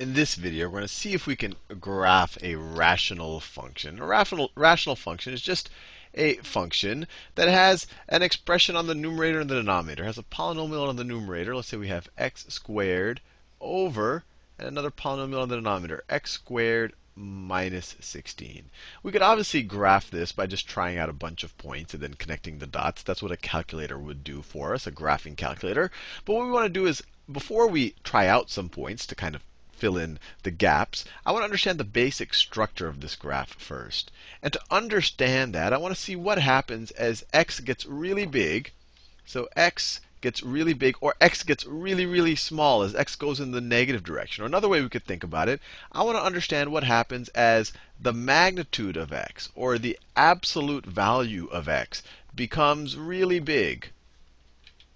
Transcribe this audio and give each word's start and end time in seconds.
In 0.00 0.14
this 0.14 0.36
video, 0.36 0.66
we're 0.66 0.78
going 0.78 0.82
to 0.82 0.88
see 0.88 1.12
if 1.12 1.26
we 1.26 1.34
can 1.34 1.56
graph 1.80 2.38
a 2.40 2.54
rational 2.54 3.40
function. 3.40 3.98
A 3.98 4.06
rational, 4.06 4.52
rational 4.54 4.94
function 4.94 5.32
is 5.32 5.42
just 5.42 5.70
a 6.14 6.34
function 6.36 7.08
that 7.34 7.48
has 7.48 7.88
an 8.08 8.22
expression 8.22 8.76
on 8.76 8.86
the 8.86 8.94
numerator 8.94 9.40
and 9.40 9.50
the 9.50 9.56
denominator. 9.56 10.04
It 10.04 10.06
has 10.06 10.16
a 10.16 10.22
polynomial 10.22 10.88
on 10.88 10.94
the 10.94 11.02
numerator. 11.02 11.56
Let's 11.56 11.66
say 11.66 11.78
we 11.78 11.88
have 11.88 12.08
x 12.16 12.46
squared 12.48 13.20
over 13.60 14.22
and 14.56 14.68
another 14.68 14.92
polynomial 14.92 15.42
on 15.42 15.48
the 15.48 15.56
denominator, 15.56 16.04
x 16.08 16.30
squared 16.30 16.92
minus 17.16 17.96
16. 17.98 18.70
We 19.02 19.10
could 19.10 19.20
obviously 19.20 19.64
graph 19.64 20.12
this 20.12 20.30
by 20.30 20.46
just 20.46 20.68
trying 20.68 20.96
out 20.96 21.08
a 21.08 21.12
bunch 21.12 21.42
of 21.42 21.58
points 21.58 21.92
and 21.92 22.00
then 22.00 22.14
connecting 22.14 22.60
the 22.60 22.68
dots. 22.68 23.02
That's 23.02 23.20
what 23.20 23.32
a 23.32 23.36
calculator 23.36 23.98
would 23.98 24.22
do 24.22 24.42
for 24.42 24.74
us, 24.74 24.86
a 24.86 24.92
graphing 24.92 25.36
calculator. 25.36 25.90
But 26.24 26.34
what 26.34 26.46
we 26.46 26.52
want 26.52 26.66
to 26.66 26.80
do 26.80 26.86
is, 26.86 27.02
before 27.30 27.66
we 27.66 27.96
try 28.04 28.28
out 28.28 28.48
some 28.48 28.68
points 28.68 29.04
to 29.08 29.16
kind 29.16 29.34
of 29.34 29.42
fill 29.78 29.96
in 29.96 30.18
the 30.42 30.50
gaps, 30.50 31.04
I 31.24 31.32
want 31.32 31.42
to 31.42 31.44
understand 31.44 31.78
the 31.78 31.84
basic 31.84 32.34
structure 32.34 32.88
of 32.88 33.00
this 33.00 33.16
graph 33.16 33.54
first. 33.54 34.10
And 34.42 34.52
to 34.52 34.60
understand 34.70 35.54
that, 35.54 35.72
I 35.72 35.78
want 35.78 35.94
to 35.94 36.00
see 36.00 36.16
what 36.16 36.38
happens 36.38 36.90
as 36.92 37.24
x 37.32 37.60
gets 37.60 37.86
really 37.86 38.26
big. 38.26 38.72
So 39.24 39.48
x 39.56 40.00
gets 40.20 40.42
really 40.42 40.72
big, 40.72 40.96
or 41.00 41.14
x 41.20 41.44
gets 41.44 41.64
really, 41.64 42.04
really 42.04 42.34
small 42.34 42.82
as 42.82 42.94
x 42.94 43.14
goes 43.14 43.38
in 43.38 43.52
the 43.52 43.60
negative 43.60 44.02
direction. 44.02 44.42
Or 44.42 44.46
another 44.46 44.68
way 44.68 44.80
we 44.80 44.88
could 44.88 45.04
think 45.04 45.22
about 45.22 45.48
it, 45.48 45.60
I 45.92 46.02
want 46.02 46.16
to 46.16 46.24
understand 46.24 46.72
what 46.72 46.84
happens 46.84 47.28
as 47.30 47.72
the 48.00 48.12
magnitude 48.12 48.96
of 48.96 49.12
x, 49.12 49.48
or 49.54 49.78
the 49.78 49.98
absolute 50.16 50.84
value 50.86 51.46
of 51.46 51.68
x, 51.68 52.02
becomes 52.34 52.96
really 52.96 53.38
big 53.38 53.90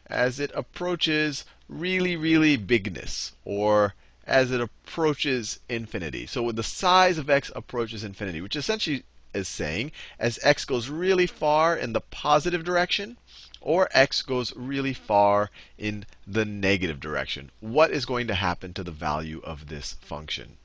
as 0.07 0.41
it 0.41 0.51
approaches 0.55 1.45
really, 1.69 2.17
really 2.17 2.57
bigness, 2.57 3.33
or 3.45 3.95
as 4.27 4.51
it 4.53 4.61
approaches 4.61 5.59
infinity. 5.69 6.27
So 6.27 6.45
when 6.45 6.55
the 6.55 6.63
size 6.63 7.19
of 7.19 7.29
x 7.29 7.51
approaches 7.57 8.05
infinity, 8.05 8.41
which 8.41 8.57
essentially 8.57 9.05
is 9.35 9.49
saying 9.49 9.91
as 10.19 10.39
x 10.43 10.65
goes 10.65 10.89
really 10.89 11.27
far 11.27 11.77
in 11.77 11.93
the 11.93 12.01
positive 12.01 12.65
direction, 12.65 13.17
or 13.61 13.89
x 13.93 14.23
goes 14.23 14.55
really 14.55 14.93
far 14.93 15.51
in 15.79 16.05
the 16.27 16.45
negative 16.45 17.01
direction, 17.01 17.51
what 17.61 17.91
is 17.91 18.05
going 18.05 18.27
to 18.29 18.35
happen 18.35 18.73
to 18.75 18.85
the 18.85 18.91
value 18.91 19.41
of 19.45 19.69
this 19.69 19.95
function? 20.01 20.57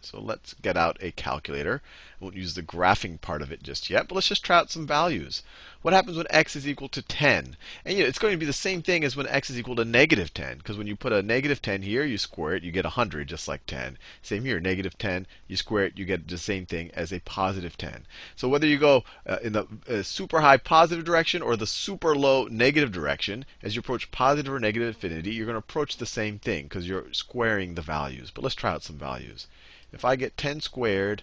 So 0.00 0.20
let's 0.20 0.54
get 0.54 0.76
out 0.76 0.96
a 1.00 1.10
calculator. 1.10 1.82
I 2.20 2.24
won't 2.24 2.36
use 2.36 2.54
the 2.54 2.62
graphing 2.62 3.20
part 3.20 3.42
of 3.42 3.50
it 3.50 3.64
just 3.64 3.90
yet, 3.90 4.06
but 4.06 4.14
let's 4.14 4.28
just 4.28 4.44
try 4.44 4.56
out 4.56 4.70
some 4.70 4.86
values. 4.86 5.42
What 5.82 5.92
happens 5.92 6.16
when 6.16 6.26
x 6.30 6.54
is 6.54 6.68
equal 6.68 6.88
to 6.90 7.02
10? 7.02 7.56
And 7.84 7.96
you 7.96 8.04
know, 8.04 8.08
it's 8.08 8.20
going 8.20 8.32
to 8.32 8.38
be 8.38 8.46
the 8.46 8.52
same 8.52 8.80
thing 8.80 9.02
as 9.02 9.16
when 9.16 9.26
x 9.26 9.50
is 9.50 9.58
equal 9.58 9.74
to 9.74 9.84
negative 9.84 10.32
10, 10.32 10.58
because 10.58 10.76
when 10.78 10.86
you 10.86 10.94
put 10.94 11.12
a 11.12 11.20
negative 11.20 11.60
10 11.60 11.82
here, 11.82 12.04
you 12.04 12.16
square 12.16 12.54
it, 12.54 12.62
you 12.62 12.70
get 12.70 12.84
100, 12.84 13.26
just 13.26 13.48
like 13.48 13.66
10. 13.66 13.98
Same 14.22 14.44
here, 14.44 14.60
negative 14.60 14.96
10, 14.98 15.26
you 15.48 15.56
square 15.56 15.86
it, 15.86 15.98
you 15.98 16.04
get 16.04 16.28
the 16.28 16.38
same 16.38 16.64
thing 16.64 16.92
as 16.94 17.12
a 17.12 17.18
positive 17.20 17.76
10. 17.76 18.06
So 18.36 18.48
whether 18.48 18.68
you 18.68 18.78
go 18.78 19.02
uh, 19.26 19.38
in 19.42 19.52
the 19.52 19.66
uh, 19.88 20.04
super 20.04 20.40
high 20.40 20.58
positive 20.58 21.04
direction 21.04 21.42
or 21.42 21.56
the 21.56 21.66
super 21.66 22.14
low 22.14 22.44
negative 22.44 22.92
direction, 22.92 23.44
as 23.64 23.74
you 23.74 23.80
approach 23.80 24.12
positive 24.12 24.52
or 24.52 24.60
negative 24.60 24.88
infinity, 24.88 25.32
you're 25.32 25.46
going 25.46 25.54
to 25.54 25.58
approach 25.58 25.96
the 25.96 26.06
same 26.06 26.38
thing, 26.38 26.64
because 26.64 26.86
you're 26.86 27.12
squaring 27.12 27.74
the 27.74 27.82
values. 27.82 28.30
But 28.30 28.44
let's 28.44 28.54
try 28.54 28.70
out 28.70 28.84
some 28.84 28.96
values 28.96 29.48
if 29.92 30.04
I 30.04 30.16
get 30.16 30.36
10 30.36 30.60
squared 30.60 31.22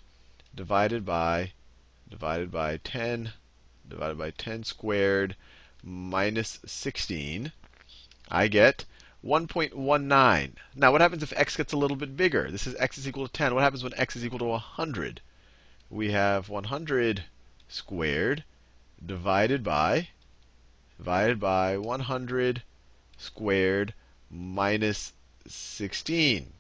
divided 0.56 1.06
by 1.06 1.52
divided 2.10 2.52
by 2.52 2.78
10 2.78 3.34
divided 3.88 4.18
by 4.18 4.32
10 4.32 4.64
squared 4.64 5.36
minus 5.84 6.60
16, 6.66 7.52
I 8.30 8.48
get 8.48 8.86
1.19. 9.24 10.56
Now, 10.76 10.92
what 10.92 11.02
happens 11.02 11.22
if 11.22 11.34
x 11.34 11.56
gets 11.56 11.74
a 11.74 11.78
little 11.78 11.98
bit 11.98 12.18
bigger? 12.18 12.50
This 12.50 12.66
is 12.66 12.76
x 12.78 12.98
is 12.98 13.08
equal 13.08 13.28
to 13.28 13.34
10. 13.34 13.54
What 13.54 13.62
happens 13.62 13.84
when 13.84 13.94
x 13.96 14.16
is 14.16 14.26
equal 14.26 14.40
to 14.40 14.46
100? 14.46 15.22
We 15.90 16.12
have 16.12 16.50
100 16.50 17.24
squared 17.68 18.44
divided 19.06 19.64
by 19.64 20.10
divided 20.98 21.40
by 21.40 21.78
100 21.78 22.64
squared 23.18 23.94
minus 24.32 25.14
16. 25.48 26.54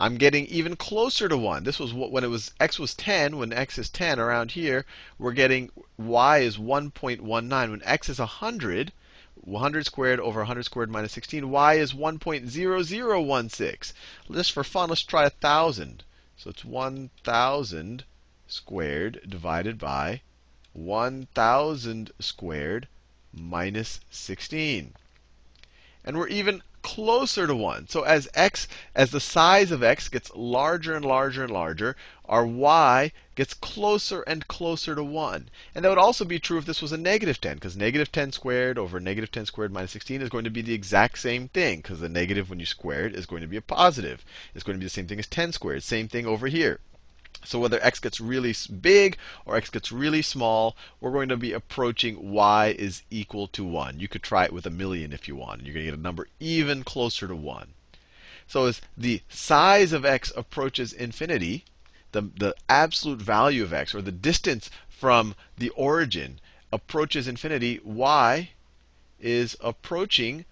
I'm 0.00 0.16
getting 0.16 0.46
even 0.46 0.76
closer 0.76 1.28
to 1.28 1.36
1. 1.36 1.64
This 1.64 1.80
was 1.80 1.92
when 1.92 2.22
it 2.22 2.28
was 2.28 2.52
x 2.60 2.78
was 2.78 2.94
10, 2.94 3.36
when 3.36 3.52
x 3.52 3.78
is 3.78 3.90
10 3.90 4.20
around 4.20 4.52
here, 4.52 4.86
we're 5.18 5.32
getting 5.32 5.72
y 5.96 6.38
is 6.38 6.56
1.19. 6.56 7.26
When 7.50 7.82
x 7.82 8.08
is 8.08 8.20
100, 8.20 8.92
100 9.34 9.86
squared 9.86 10.20
over 10.20 10.38
100 10.38 10.62
squared 10.62 10.88
minus 10.88 11.10
16, 11.10 11.50
y 11.50 11.74
is 11.74 11.94
1.0016. 11.94 13.92
Just 14.30 14.52
for 14.52 14.62
fun, 14.62 14.88
let's 14.88 15.02
try 15.02 15.22
1,000. 15.22 16.04
So 16.36 16.50
it's 16.50 16.64
1,000 16.64 18.04
squared 18.46 19.20
divided 19.28 19.78
by 19.78 20.20
1,000 20.74 22.12
squared 22.20 22.86
minus 23.32 23.98
16. 24.12 24.94
And 26.04 26.16
we're 26.16 26.28
even 26.28 26.62
closer 26.82 27.46
to 27.46 27.54
1. 27.54 27.88
So 27.88 28.02
as 28.02 28.28
x, 28.34 28.68
as 28.94 29.10
the 29.10 29.20
size 29.20 29.70
of 29.70 29.82
x 29.82 30.08
gets 30.08 30.30
larger 30.34 30.94
and 30.94 31.04
larger 31.04 31.44
and 31.44 31.52
larger, 31.52 31.96
our 32.24 32.46
y 32.46 33.12
gets 33.34 33.54
closer 33.54 34.22
and 34.22 34.46
closer 34.48 34.94
to 34.94 35.02
1. 35.02 35.48
And 35.74 35.84
that 35.84 35.88
would 35.88 35.98
also 35.98 36.24
be 36.24 36.38
true 36.38 36.58
if 36.58 36.66
this 36.66 36.82
was 36.82 36.92
a 36.92 36.96
negative 36.96 37.40
10, 37.40 37.54
because 37.54 37.76
negative 37.76 38.12
10 38.12 38.32
squared 38.32 38.78
over 38.78 39.00
negative 39.00 39.30
10 39.30 39.46
squared 39.46 39.72
minus 39.72 39.92
16 39.92 40.22
is 40.22 40.28
going 40.28 40.44
to 40.44 40.50
be 40.50 40.62
the 40.62 40.74
exact 40.74 41.18
same 41.18 41.48
thing, 41.48 41.78
because 41.78 42.00
the 42.00 42.08
negative 42.08 42.50
when 42.50 42.60
you 42.60 42.66
square 42.66 43.06
it 43.06 43.14
is 43.14 43.26
going 43.26 43.42
to 43.42 43.48
be 43.48 43.56
a 43.56 43.62
positive. 43.62 44.24
It's 44.54 44.64
going 44.64 44.76
to 44.76 44.80
be 44.80 44.86
the 44.86 44.90
same 44.90 45.06
thing 45.06 45.18
as 45.18 45.26
10 45.26 45.52
squared. 45.52 45.82
Same 45.82 46.08
thing 46.08 46.26
over 46.26 46.46
here. 46.46 46.80
So 47.44 47.60
whether 47.60 47.80
x 47.82 48.00
gets 48.00 48.20
really 48.20 48.54
big 48.80 49.16
or 49.46 49.56
x 49.56 49.70
gets 49.70 49.92
really 49.92 50.22
small, 50.22 50.76
we're 51.00 51.12
going 51.12 51.28
to 51.28 51.36
be 51.36 51.52
approaching 51.52 52.32
y 52.32 52.74
is 52.78 53.02
equal 53.10 53.46
to 53.48 53.64
1. 53.64 54.00
You 54.00 54.08
could 54.08 54.22
try 54.22 54.44
it 54.44 54.52
with 54.52 54.66
a 54.66 54.70
million 54.70 55.12
if 55.12 55.28
you 55.28 55.36
want. 55.36 55.62
You're 55.62 55.74
going 55.74 55.86
to 55.86 55.92
get 55.92 55.98
a 55.98 56.02
number 56.02 56.28
even 56.40 56.82
closer 56.82 57.28
to 57.28 57.36
1. 57.36 57.74
So 58.48 58.66
as 58.66 58.80
the 58.96 59.22
size 59.28 59.92
of 59.92 60.04
x 60.04 60.32
approaches 60.36 60.92
infinity, 60.92 61.64
the, 62.12 62.22
the 62.22 62.54
absolute 62.68 63.20
value 63.20 63.62
of 63.62 63.72
x, 63.72 63.94
or 63.94 64.02
the 64.02 64.10
distance 64.10 64.70
from 64.88 65.34
the 65.56 65.68
origin, 65.70 66.40
approaches 66.72 67.28
infinity, 67.28 67.80
y 67.84 68.50
is 69.20 69.56
approaching 69.60 70.44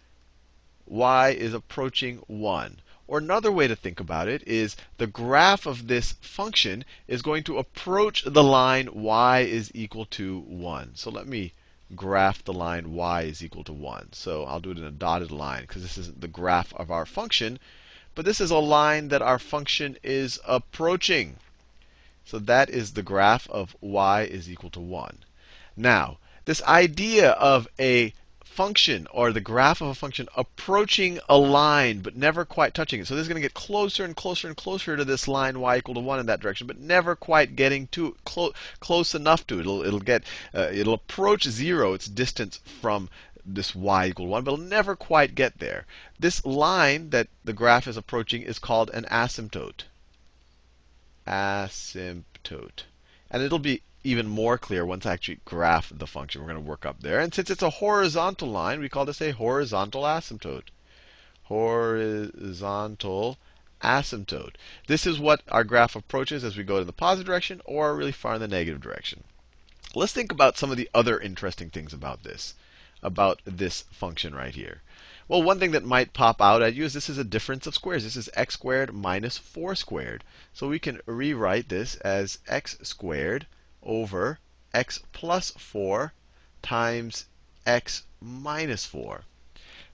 y 0.87 1.31
is 1.31 1.53
approaching 1.53 2.19
1. 2.29 2.81
Or 3.09 3.19
another 3.19 3.53
way 3.53 3.69
to 3.69 3.77
think 3.77 4.01
about 4.01 4.27
it 4.27 4.43
is 4.49 4.77
the 4.99 5.07
graph 5.07 5.65
of 5.65 5.87
this 5.87 6.13
function 6.21 6.85
is 7.07 7.23
going 7.23 7.45
to 7.45 7.59
approach 7.59 8.25
the 8.25 8.43
line 8.43 8.89
y 8.93 9.41
is 9.41 9.71
equal 9.75 10.07
to 10.07 10.41
1. 10.41 10.97
So 10.97 11.11
let 11.11 11.29
me 11.29 11.53
graph 11.95 12.43
the 12.43 12.53
line 12.53 12.93
y 12.93 13.23
is 13.23 13.45
equal 13.45 13.63
to 13.65 13.73
1. 13.73 14.13
So 14.13 14.45
I'll 14.45 14.59
do 14.59 14.73
it 14.73 14.79
in 14.79 14.85
a 14.85 14.91
dotted 14.91 15.31
line 15.31 15.63
because 15.63 15.83
this 15.83 15.97
isn't 15.97 16.21
the 16.21 16.27
graph 16.27 16.75
of 16.75 16.91
our 16.91 17.07
function, 17.07 17.61
but 18.17 18.25
this 18.25 18.41
is 18.41 18.51
a 18.51 18.59
line 18.59 19.07
that 19.09 19.23
our 19.23 19.39
function 19.39 19.97
is 20.03 20.41
approaching. 20.45 21.37
So 22.25 22.41
that 22.41 22.69
is 22.69 22.95
the 22.95 23.05
graph 23.05 23.49
of 23.51 23.77
y 23.81 24.23
is 24.23 24.51
equal 24.51 24.71
to 24.71 24.81
1. 24.81 25.19
Now, 25.77 26.19
this 26.45 26.61
idea 26.65 27.31
of 27.31 27.69
a 27.79 28.13
function 28.47 29.07
or 29.11 29.33
the 29.33 29.41
graph 29.41 29.83
of 29.83 29.89
a 29.89 29.95
function 29.95 30.27
approaching 30.35 31.19
a 31.29 31.37
line 31.37 32.01
but 32.01 32.17
never 32.17 32.45
quite 32.45 32.73
touching 32.73 33.01
it. 33.01 33.07
So 33.07 33.15
this 33.15 33.23
is 33.23 33.29
going 33.29 33.43
to 33.43 33.47
get 33.47 33.53
closer 33.53 34.05
and 34.05 34.17
closer 34.17 34.49
and 34.49 34.57
closer 34.57 34.97
to 34.97 35.05
this 35.05 35.29
line 35.29 35.61
y 35.61 35.77
equal 35.77 35.95
to 35.95 36.01
1 36.01 36.21
in 36.21 36.27
that 36.27 36.41
direction, 36.41 36.67
but 36.67 36.79
never 36.79 37.15
quite 37.15 37.55
getting 37.55 37.87
to 37.89 38.17
clo 38.25 38.53
close 38.81 39.15
enough 39.15 39.47
to 39.49 39.59
it. 39.59 39.61
It'll, 39.61 39.85
it'll 39.85 40.01
get 40.01 40.25
uh, 40.55 40.71
it'll 40.73 40.95
approach 40.95 41.45
0 41.45 41.93
its 41.93 42.07
distance 42.07 42.61
from 42.81 43.11
this 43.45 43.75
y 43.75 44.07
equal 44.07 44.27
1, 44.27 44.45
but 44.45 44.55
it'll 44.55 44.65
never 44.65 44.97
quite 44.97 45.35
get 45.35 45.59
there. 45.59 45.85
This 46.19 46.45
line 46.47 47.11
that 47.11 47.29
the 47.45 47.53
graph 47.53 47.87
is 47.87 47.97
approaching 47.97 48.43
is 48.43 48.59
called 48.59 48.91
an 48.95 49.05
asymptote. 49.11 49.83
Asymptote. 51.27 52.85
And 53.31 53.43
it'll 53.43 53.59
be 53.59 53.83
even 54.07 54.29
more 54.29 54.57
clear 54.57 54.87
once 54.87 55.05
I 55.05 55.15
actually 55.15 55.41
graph 55.45 55.91
the 55.93 56.07
function. 56.07 56.41
We're 56.41 56.53
going 56.53 56.63
to 56.63 56.71
work 56.71 56.87
up 56.87 57.01
there. 57.01 57.19
And 57.19 57.35
since 57.35 57.51
it's 57.51 57.63
a 57.63 57.71
horizontal 57.71 58.49
line, 58.49 58.79
we 58.79 58.89
call 58.89 59.05
this 59.05 59.21
a 59.21 59.33
horizontal 59.33 60.05
asymptote. 60.05 60.69
Horizontal 61.43 63.37
asymptote. 63.83 64.55
This 64.87 65.07
is 65.07 65.19
what 65.19 65.43
our 65.49 65.65
graph 65.65 65.97
approaches 65.97 66.45
as 66.45 66.57
we 66.57 66.63
go 66.63 66.79
in 66.79 66.87
the 66.87 66.93
positive 66.93 67.27
direction 67.27 67.61
or 67.65 67.97
really 67.97 68.13
far 68.13 68.37
in 68.37 68.41
the 68.41 68.47
negative 68.47 68.81
direction. 68.81 69.25
Let's 69.93 70.13
think 70.13 70.31
about 70.31 70.57
some 70.57 70.71
of 70.71 70.77
the 70.77 70.89
other 70.95 71.19
interesting 71.19 71.71
things 71.71 71.93
about 71.93 72.23
this, 72.23 72.55
about 73.03 73.41
this 73.45 73.83
function 73.91 74.37
right 74.37 74.55
here. 74.55 74.83
Well, 75.27 75.43
one 75.43 75.59
thing 75.59 75.73
that 75.73 75.85
might 75.85 76.13
pop 76.13 76.41
out 76.41 76.63
at 76.63 76.75
you 76.75 76.85
is 76.85 76.95
this 76.95 77.11
is 77.11 77.19
a 77.19 77.25
difference 77.25 77.67
of 77.67 77.75
squares. 77.75 78.05
This 78.05 78.15
is 78.15 78.31
x 78.35 78.55
squared 78.55 78.95
minus 78.95 79.37
4 79.37 79.75
squared. 79.75 80.23
So 80.55 80.69
we 80.69 80.79
can 80.79 81.01
rewrite 81.07 81.69
this 81.69 81.97
as 81.97 82.39
x 82.47 82.79
squared 82.83 83.49
over 83.87 84.39
x 84.75 85.01
plus 85.13 85.53
4 85.53 86.13
times 86.61 87.27
x 87.65 88.03
minus 88.21 88.85
4. 88.85 89.25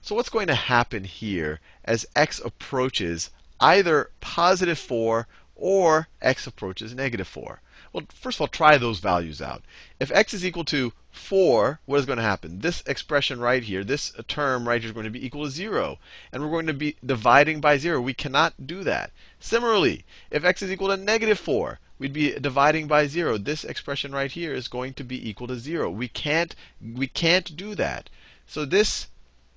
So 0.01 0.15
what's 0.15 0.29
going 0.29 0.47
to 0.47 0.55
happen 0.55 1.05
here 1.05 1.61
as 1.85 2.05
x 2.15 2.39
approaches 2.39 3.29
either 3.59 4.11
positive 4.19 4.77
4 4.77 5.27
or 5.55 6.07
x 6.21 6.47
approaches 6.47 6.93
negative 6.93 7.27
4. 7.27 7.61
Well, 7.93 8.05
first 8.13 8.37
of 8.37 8.41
all, 8.41 8.47
try 8.47 8.77
those 8.77 8.99
values 8.99 9.41
out. 9.41 9.63
If 9.99 10.11
x 10.11 10.33
is 10.33 10.43
equal 10.43 10.65
to 10.65 10.91
4, 11.11 11.79
what 11.85 11.99
is 11.99 12.07
going 12.07 12.17
to 12.17 12.23
happen? 12.23 12.59
This 12.59 12.81
expression 12.87 13.39
right 13.39 13.63
here, 13.63 13.83
this 13.83 14.13
term 14.27 14.67
right 14.67 14.81
here 14.81 14.89
is 14.89 14.93
going 14.93 15.05
to 15.05 15.11
be 15.11 15.23
equal 15.23 15.45
to 15.45 15.51
0. 15.51 15.99
And 16.31 16.41
we're 16.41 16.49
going 16.49 16.67
to 16.67 16.73
be 16.73 16.97
dividing 17.05 17.61
by 17.61 17.77
0. 17.77 18.01
We 18.01 18.15
cannot 18.15 18.67
do 18.67 18.83
that. 18.83 19.11
Similarly, 19.39 20.05
if 20.31 20.43
x 20.43 20.63
is 20.63 20.71
equal 20.71 20.87
to 20.87 20.97
negative 20.97 21.39
4, 21.39 21.79
we'd 22.03 22.11
be 22.11 22.37
dividing 22.37 22.85
by 22.85 23.07
0. 23.07 23.37
This 23.37 23.63
expression 23.63 24.11
right 24.11 24.29
here 24.29 24.53
is 24.53 24.67
going 24.67 24.93
to 24.95 25.05
be 25.05 25.29
equal 25.29 25.47
to 25.47 25.57
0. 25.57 25.89
We 25.89 26.09
can't, 26.09 26.53
we 26.81 27.07
can't 27.07 27.55
do 27.55 27.75
that. 27.75 28.09
So 28.45 28.65
this, 28.65 29.07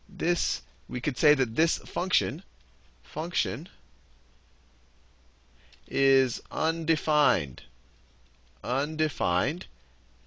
this, 0.09 0.63
we 0.89 1.01
could 1.01 1.19
say 1.19 1.35
that 1.35 1.57
this 1.57 1.79
function, 1.79 2.45
function, 3.03 3.69
is 5.89 6.41
undefined 6.53 7.63
undefined 8.63 9.67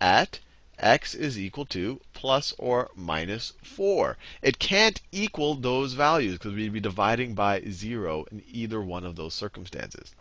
at 0.01 0.39
x 0.77 1.13
is 1.13 1.39
equal 1.39 1.65
to 1.65 2.01
plus 2.13 2.53
or 2.57 2.89
minus 2.95 3.53
4. 3.63 4.17
It 4.41 4.59
can't 4.59 5.01
equal 5.13 5.55
those 5.55 5.93
values 5.93 6.33
because 6.33 6.53
we'd 6.53 6.73
be 6.73 6.81
dividing 6.81 7.33
by 7.33 7.61
0 7.69 8.25
in 8.29 8.43
either 8.51 8.81
one 8.81 9.05
of 9.05 9.15
those 9.15 9.33
circumstances. 9.33 10.13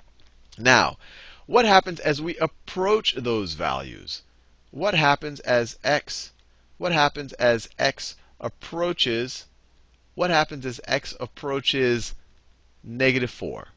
Now, 0.60 0.98
what 1.48 1.64
happens 1.64 1.98
as 1.98 2.20
we 2.20 2.36
approach 2.36 3.14
those 3.14 3.54
values? 3.54 4.20
What 4.70 4.92
happens 4.92 5.40
as 5.40 5.78
x 5.82 6.32
what 6.76 6.92
happens 6.92 7.32
as 7.32 7.70
x 7.78 8.16
approaches 8.38 9.46
what 10.14 10.28
happens 10.28 10.66
as 10.66 10.78
x 10.84 11.14
approaches 11.18 12.14
negative 12.84 13.30
4? 13.30 13.68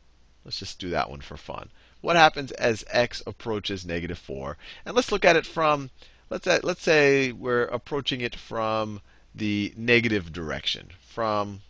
Let's 0.44 0.60
just 0.60 0.80
do 0.80 0.90
that 0.90 1.10
one 1.10 1.22
for 1.22 1.38
fun 1.38 1.70
what 2.02 2.18
happens 2.18 2.52
as 2.52 2.84
x 2.90 3.24
approaches 3.26 3.86
negative 3.86 4.20
4. 4.20 4.58
And 4.86 4.94
let's 4.94 5.12
look 5.12 5.24
at 5.24 5.38
it 5.38 5.46
from, 5.46 5.92
let's, 6.30 6.44
say, 6.44 6.60
let's 6.64 6.82
say 6.82 7.32
we're 7.32 7.66
approaching 7.66 8.20
it 8.20 8.36
from 8.36 9.00
the 9.34 9.74
negative 9.78 10.34
direction, 10.34 10.90
from 11.08 11.62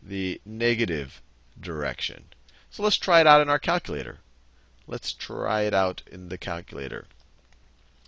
the 0.00 0.40
negative 0.46 1.20
direction. 1.60 2.26
So 2.70 2.84
let's 2.84 2.96
try 2.96 3.20
it 3.20 3.26
out 3.26 3.40
in 3.40 3.48
our 3.48 3.58
calculator. 3.58 4.18
Let's 4.90 5.12
try 5.12 5.62
it 5.62 5.74
out 5.74 6.02
in 6.10 6.30
the 6.30 6.38
calculator. 6.38 7.04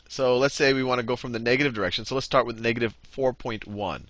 So 0.08 0.38
let's 0.38 0.54
say 0.54 0.72
we 0.72 0.82
want 0.82 0.98
to 0.98 1.06
go 1.06 1.14
from 1.14 1.32
the 1.32 1.38
negative 1.38 1.74
direction. 1.74 2.06
So 2.06 2.14
let's 2.14 2.24
start 2.24 2.46
with 2.46 2.58
negative 2.58 2.94
4.1. 3.14 4.06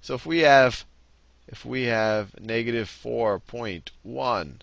So 0.00 0.14
if 0.14 0.26
we 0.26 0.40
have 0.40 0.84
if 1.46 1.64
we 1.64 1.84
have 1.84 2.38
negative 2.40 2.88
4.1 2.88 4.60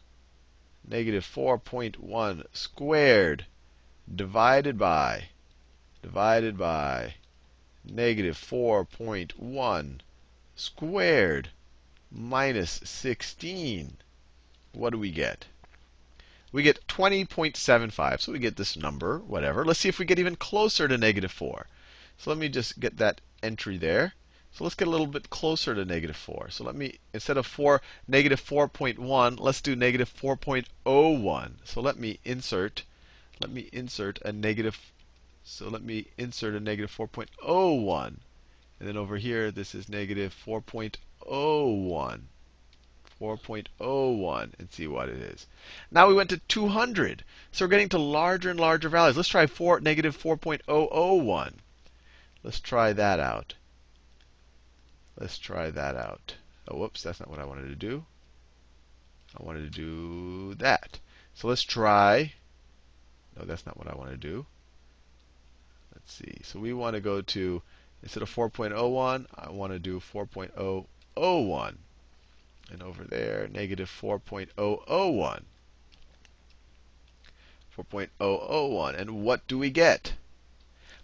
negative 0.87 1.25
4.1 1.25 2.45
squared 2.51 3.45
divided 4.13 4.77
by 4.77 5.29
divided 6.01 6.57
by 6.57 7.15
negative 7.85 8.37
4.1 8.37 9.99
squared 10.55 11.49
minus 12.11 12.81
16. 12.83 13.97
What 14.73 14.89
do 14.89 14.99
we 14.99 15.11
get? 15.11 15.45
We 16.51 16.63
get 16.63 16.87
20.75. 16.87 18.21
So 18.21 18.31
we 18.31 18.39
get 18.39 18.55
this 18.55 18.75
number, 18.75 19.19
whatever. 19.19 19.63
Let's 19.63 19.79
see 19.79 19.89
if 19.89 19.99
we 19.99 20.05
get 20.05 20.19
even 20.19 20.35
closer 20.35 20.87
to 20.87 20.97
negative 20.97 21.31
4. 21.31 21.67
So 22.17 22.31
let 22.31 22.39
me 22.39 22.49
just 22.49 22.79
get 22.79 22.97
that 22.97 23.21
entry 23.43 23.77
there. 23.77 24.13
So 24.51 24.63
let's 24.63 24.75
get 24.75 24.87
a 24.87 24.91
little 24.91 25.05
bit 25.05 25.29
closer 25.29 25.75
to 25.75 25.85
negative 25.85 26.15
4. 26.15 26.49
So 26.49 26.63
let 26.63 26.73
me, 26.73 26.97
instead 27.13 27.37
of 27.37 27.45
4, 27.45 27.81
negative 28.07 28.43
4.1, 28.43 29.39
let's 29.39 29.61
do 29.61 29.75
negative 29.75 30.11
4.01. 30.11 31.51
So 31.63 31.81
let 31.81 31.97
me 31.97 32.19
insert, 32.25 32.83
let 33.39 33.51
me 33.51 33.69
insert 33.71 34.19
a 34.23 34.31
negative, 34.31 34.91
so 35.43 35.69
let 35.69 35.83
me 35.83 36.07
insert 36.17 36.55
a 36.55 36.59
negative 36.59 36.91
4.01. 36.91 38.15
And 38.79 38.87
then 38.87 38.97
over 38.97 39.17
here, 39.17 39.51
this 39.51 39.75
is 39.75 39.87
negative 39.87 40.35
4.01. 40.45 42.21
4.01 43.19 44.51
and 44.59 44.71
see 44.71 44.87
what 44.87 45.09
it 45.09 45.17
is. 45.17 45.45
Now 45.91 46.07
we 46.07 46.13
went 46.13 46.29
to 46.29 46.37
200. 46.37 47.23
So 47.51 47.65
we're 47.65 47.69
getting 47.69 47.89
to 47.89 47.97
larger 47.97 48.49
and 48.49 48.59
larger 48.59 48.89
values. 48.89 49.17
Let's 49.17 49.29
try 49.29 49.45
4, 49.45 49.81
negative 49.81 50.17
4.001. 50.17 51.53
Let's 52.43 52.59
try 52.59 52.93
that 52.93 53.19
out. 53.19 53.55
Let's 55.17 55.37
try 55.37 55.69
that 55.69 55.95
out. 55.95 56.35
Oh, 56.67 56.77
whoops, 56.77 57.03
that's 57.03 57.19
not 57.19 57.29
what 57.29 57.39
I 57.39 57.45
wanted 57.45 57.67
to 57.67 57.75
do. 57.75 58.05
I 59.37 59.43
wanted 59.43 59.71
to 59.71 59.77
do 59.77 60.55
that. 60.55 60.99
So 61.33 61.47
let's 61.47 61.63
try. 61.63 62.33
No, 63.37 63.45
that's 63.45 63.65
not 63.65 63.77
what 63.77 63.87
I 63.87 63.95
want 63.95 64.11
to 64.11 64.17
do. 64.17 64.45
Let's 65.93 66.13
see. 66.13 66.37
So 66.43 66.59
we 66.59 66.73
want 66.73 66.95
to 66.95 67.01
go 67.01 67.21
to, 67.21 67.61
instead 68.01 68.23
of 68.23 68.33
4.01, 68.33 69.25
I 69.35 69.49
want 69.51 69.73
to 69.73 69.79
do 69.79 69.99
4.001. 69.99 71.75
And 72.71 72.83
over 72.83 73.03
there, 73.03 73.47
negative 73.47 73.89
4.001. 73.89 75.43
4.001. 77.75 78.95
And 78.95 79.23
what 79.23 79.47
do 79.47 79.57
we 79.57 79.69
get? 79.69 80.13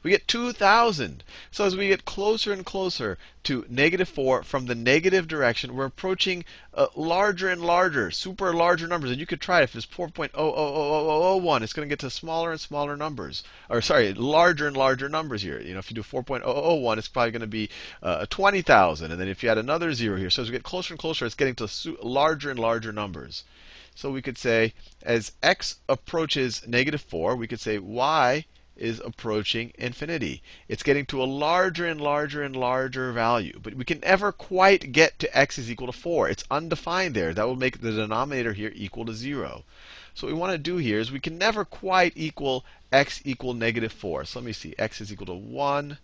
We 0.06 0.12
get 0.12 0.28
2,000. 0.28 1.24
So 1.50 1.66
as 1.66 1.76
we 1.76 1.88
get 1.88 2.06
closer 2.06 2.54
and 2.54 2.64
closer 2.64 3.18
to 3.46 3.66
negative 3.68 4.08
4 4.08 4.44
from 4.44 4.68
the 4.68 4.76
negative 4.76 5.28
direction, 5.28 5.74
we're 5.74 5.86
approaching 5.86 6.46
uh, 6.76 6.90
larger 6.96 7.50
and 7.50 7.60
larger, 7.60 8.12
super 8.12 8.54
larger 8.54 8.86
numbers. 8.86 9.10
And 9.10 9.20
you 9.20 9.26
could 9.26 9.42
try 9.42 9.62
it. 9.62 9.64
If 9.64 9.76
it's 9.76 9.88
4.00001, 9.88 11.64
it's 11.64 11.74
going 11.74 11.90
to 11.90 11.92
get 11.92 11.98
to 12.02 12.12
smaller 12.12 12.52
and 12.52 12.62
smaller 12.62 12.96
numbers. 12.96 13.44
Or 13.68 13.82
sorry, 13.82 14.14
larger 14.14 14.68
and 14.68 14.78
larger 14.78 15.10
numbers 15.10 15.42
here. 15.42 15.60
You 15.60 15.74
know, 15.74 15.80
if 15.80 15.90
you 15.90 15.96
do 15.96 16.04
4.001, 16.04 17.00
it's 17.00 17.08
probably 17.08 17.32
going 17.32 17.42
to 17.42 17.48
be 17.48 17.72
uh, 18.04 18.28
20,000. 18.30 19.12
And 19.12 19.20
then 19.20 19.28
if 19.28 19.42
you 19.42 19.50
add 19.50 19.58
another 19.58 19.92
zero 19.96 20.18
here, 20.18 20.30
so 20.30 20.44
as 20.44 20.50
we 20.50 20.52
get 20.52 20.62
closer 20.62 20.94
and 20.94 21.00
closer, 21.00 21.26
it's 21.26 21.34
getting 21.34 21.56
to 21.56 21.98
larger 22.04 22.52
and 22.52 22.60
larger 22.60 22.92
numbers. 22.92 23.44
So 23.96 24.12
we 24.12 24.22
could 24.22 24.38
say, 24.38 24.76
as 25.02 25.32
x 25.42 25.78
approaches 25.90 26.62
negative 26.68 27.02
4, 27.02 27.36
we 27.36 27.48
could 27.48 27.60
say 27.60 27.80
y 27.80 28.46
is 28.78 29.00
approaching 29.00 29.72
infinity. 29.78 30.42
It's 30.68 30.84
getting 30.84 31.06
to 31.08 31.24
a 31.24 31.26
larger 31.26 31.86
and 31.86 32.02
larger 32.02 32.44
and 32.44 32.56
larger 32.56 33.12
value. 33.14 33.60
But 33.62 33.76
we 33.76 33.86
can 33.86 34.02
never 34.02 34.32
quite 34.32 34.92
get 34.92 35.18
to 35.20 35.38
x 35.38 35.58
is 35.58 35.72
equal 35.72 35.88
to 35.88 35.94
4. 35.94 36.30
It's 36.30 36.44
undefined 36.52 37.16
there. 37.16 37.34
That 37.34 37.48
will 37.48 37.56
make 37.56 37.80
the 37.80 37.92
denominator 37.92 38.54
here 38.54 38.74
equal 38.76 39.06
to 39.06 39.14
0. 39.14 39.64
So 40.14 40.28
what 40.28 40.34
we 40.34 40.40
want 40.40 40.52
to 40.52 40.58
do 40.58 40.78
here 40.78 41.00
is 41.00 41.12
we 41.12 41.20
can 41.20 41.38
never 41.38 41.64
quite 41.64 42.14
equal 42.16 42.66
x 42.92 43.22
equal 43.24 43.54
negative 43.54 43.94
4. 43.94 44.26
So 44.26 44.40
let 44.40 44.46
me 44.46 44.54
see. 44.54 44.76
x 44.78 45.02
is 45.02 45.12
equal 45.12 45.28
to 45.28 45.34
1, 45.34 45.98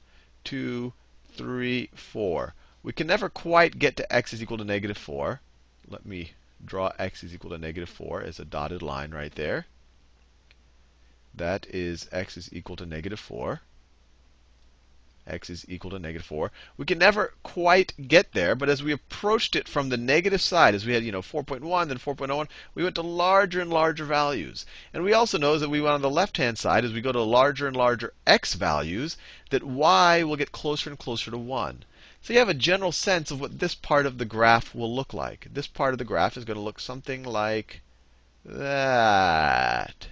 2, 0.43 0.93
3, 1.33 1.89
4. 1.93 2.53
We 2.83 2.93
can 2.93 3.07
never 3.07 3.29
quite 3.29 3.79
get 3.79 3.95
to 3.97 4.13
x 4.13 4.33
is 4.33 4.41
equal 4.41 4.57
to 4.57 4.63
negative 4.63 4.97
4. 4.97 5.41
Let 5.87 6.05
me 6.05 6.31
draw 6.65 6.91
x 6.97 7.23
is 7.23 7.33
equal 7.33 7.51
to 7.51 7.57
negative 7.57 7.89
4 7.89 8.21
as 8.23 8.39
a 8.39 8.45
dotted 8.45 8.81
line 8.81 9.11
right 9.11 9.33
there. 9.35 9.65
That 11.33 11.65
is 11.67 12.09
x 12.11 12.35
is 12.35 12.49
equal 12.51 12.75
to 12.75 12.85
negative 12.85 13.19
4. 13.19 13.61
x 15.25 15.49
is 15.49 15.65
equal 15.69 15.91
to 15.91 15.99
negative 15.99 16.25
4. 16.25 16.51
We 16.75 16.85
can 16.85 16.97
never 16.97 17.33
quite 17.41 17.93
get 18.09 18.33
there, 18.33 18.53
but 18.53 18.67
as 18.67 18.83
we 18.83 18.91
approached 18.91 19.55
it 19.55 19.69
from 19.69 19.87
the 19.87 19.95
negative 19.95 20.41
side, 20.41 20.75
as 20.75 20.85
we 20.85 20.93
had, 20.93 21.05
you 21.05 21.11
know, 21.11 21.21
4.1, 21.21 21.87
then 21.87 21.97
4.01, 21.97 22.49
we 22.75 22.83
went 22.83 22.95
to 22.95 23.01
larger 23.01 23.61
and 23.61 23.69
larger 23.71 24.03
values. 24.03 24.65
And 24.93 25.05
we 25.05 25.13
also 25.13 25.37
know 25.37 25.57
that 25.57 25.69
we 25.69 25.79
went 25.79 25.93
on 25.93 26.01
the 26.01 26.09
left-hand 26.09 26.57
side, 26.59 26.83
as 26.83 26.91
we 26.91 26.99
go 26.99 27.13
to 27.13 27.21
larger 27.21 27.65
and 27.65 27.77
larger 27.77 28.13
x 28.27 28.55
values, 28.55 29.15
that 29.51 29.63
y 29.63 30.23
will 30.23 30.35
get 30.35 30.51
closer 30.51 30.89
and 30.89 30.99
closer 30.99 31.31
to 31.31 31.37
1. 31.37 31.85
So 32.21 32.33
you 32.33 32.39
have 32.39 32.49
a 32.49 32.53
general 32.53 32.91
sense 32.91 33.31
of 33.31 33.39
what 33.39 33.59
this 33.59 33.73
part 33.73 34.05
of 34.05 34.17
the 34.17 34.25
graph 34.25 34.75
will 34.75 34.93
look 34.93 35.13
like. 35.13 35.47
This 35.51 35.65
part 35.65 35.93
of 35.93 35.97
the 35.97 36.05
graph 36.05 36.35
is 36.35 36.45
going 36.45 36.57
to 36.57 36.61
look 36.61 36.79
something 36.79 37.23
like 37.23 37.81
that. 38.43 40.07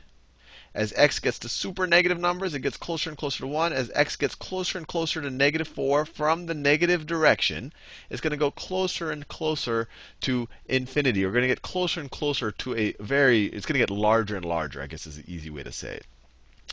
As 0.76 0.94
x 0.96 1.18
gets 1.18 1.40
to 1.40 1.50
super 1.50 1.88
negative 1.88 2.20
numbers, 2.20 2.54
it 2.54 2.60
gets 2.60 2.78
closer 2.78 3.10
and 3.10 3.18
closer 3.18 3.40
to 3.40 3.48
1. 3.48 3.74
As 3.74 3.90
x 3.96 4.16
gets 4.16 4.36
closer 4.36 4.78
and 4.78 4.88
closer 4.88 5.20
to 5.20 5.32
negative 5.32 5.68
4 5.68 6.06
from 6.06 6.46
the 6.46 6.54
negative 6.54 7.08
direction, 7.08 7.74
it's 8.12 8.22
going 8.22 8.30
to 8.32 8.38
go 8.38 8.52
closer 8.52 9.10
and 9.10 9.28
closer 9.28 9.90
to 10.22 10.48
infinity. 10.68 11.26
We're 11.26 11.32
going 11.32 11.42
to 11.42 11.48
get 11.48 11.64
closer 11.64 12.00
and 12.00 12.12
closer 12.12 12.52
to 12.52 12.76
a 12.76 12.94
very, 13.00 13.48
it's 13.48 13.66
going 13.66 13.80
to 13.80 13.86
get 13.86 13.90
larger 13.90 14.36
and 14.36 14.46
larger, 14.46 14.80
I 14.80 14.86
guess 14.86 15.08
is 15.08 15.18
the 15.18 15.34
easy 15.34 15.50
way 15.50 15.64
to 15.64 15.72
say 15.72 15.96
it. 15.96 16.06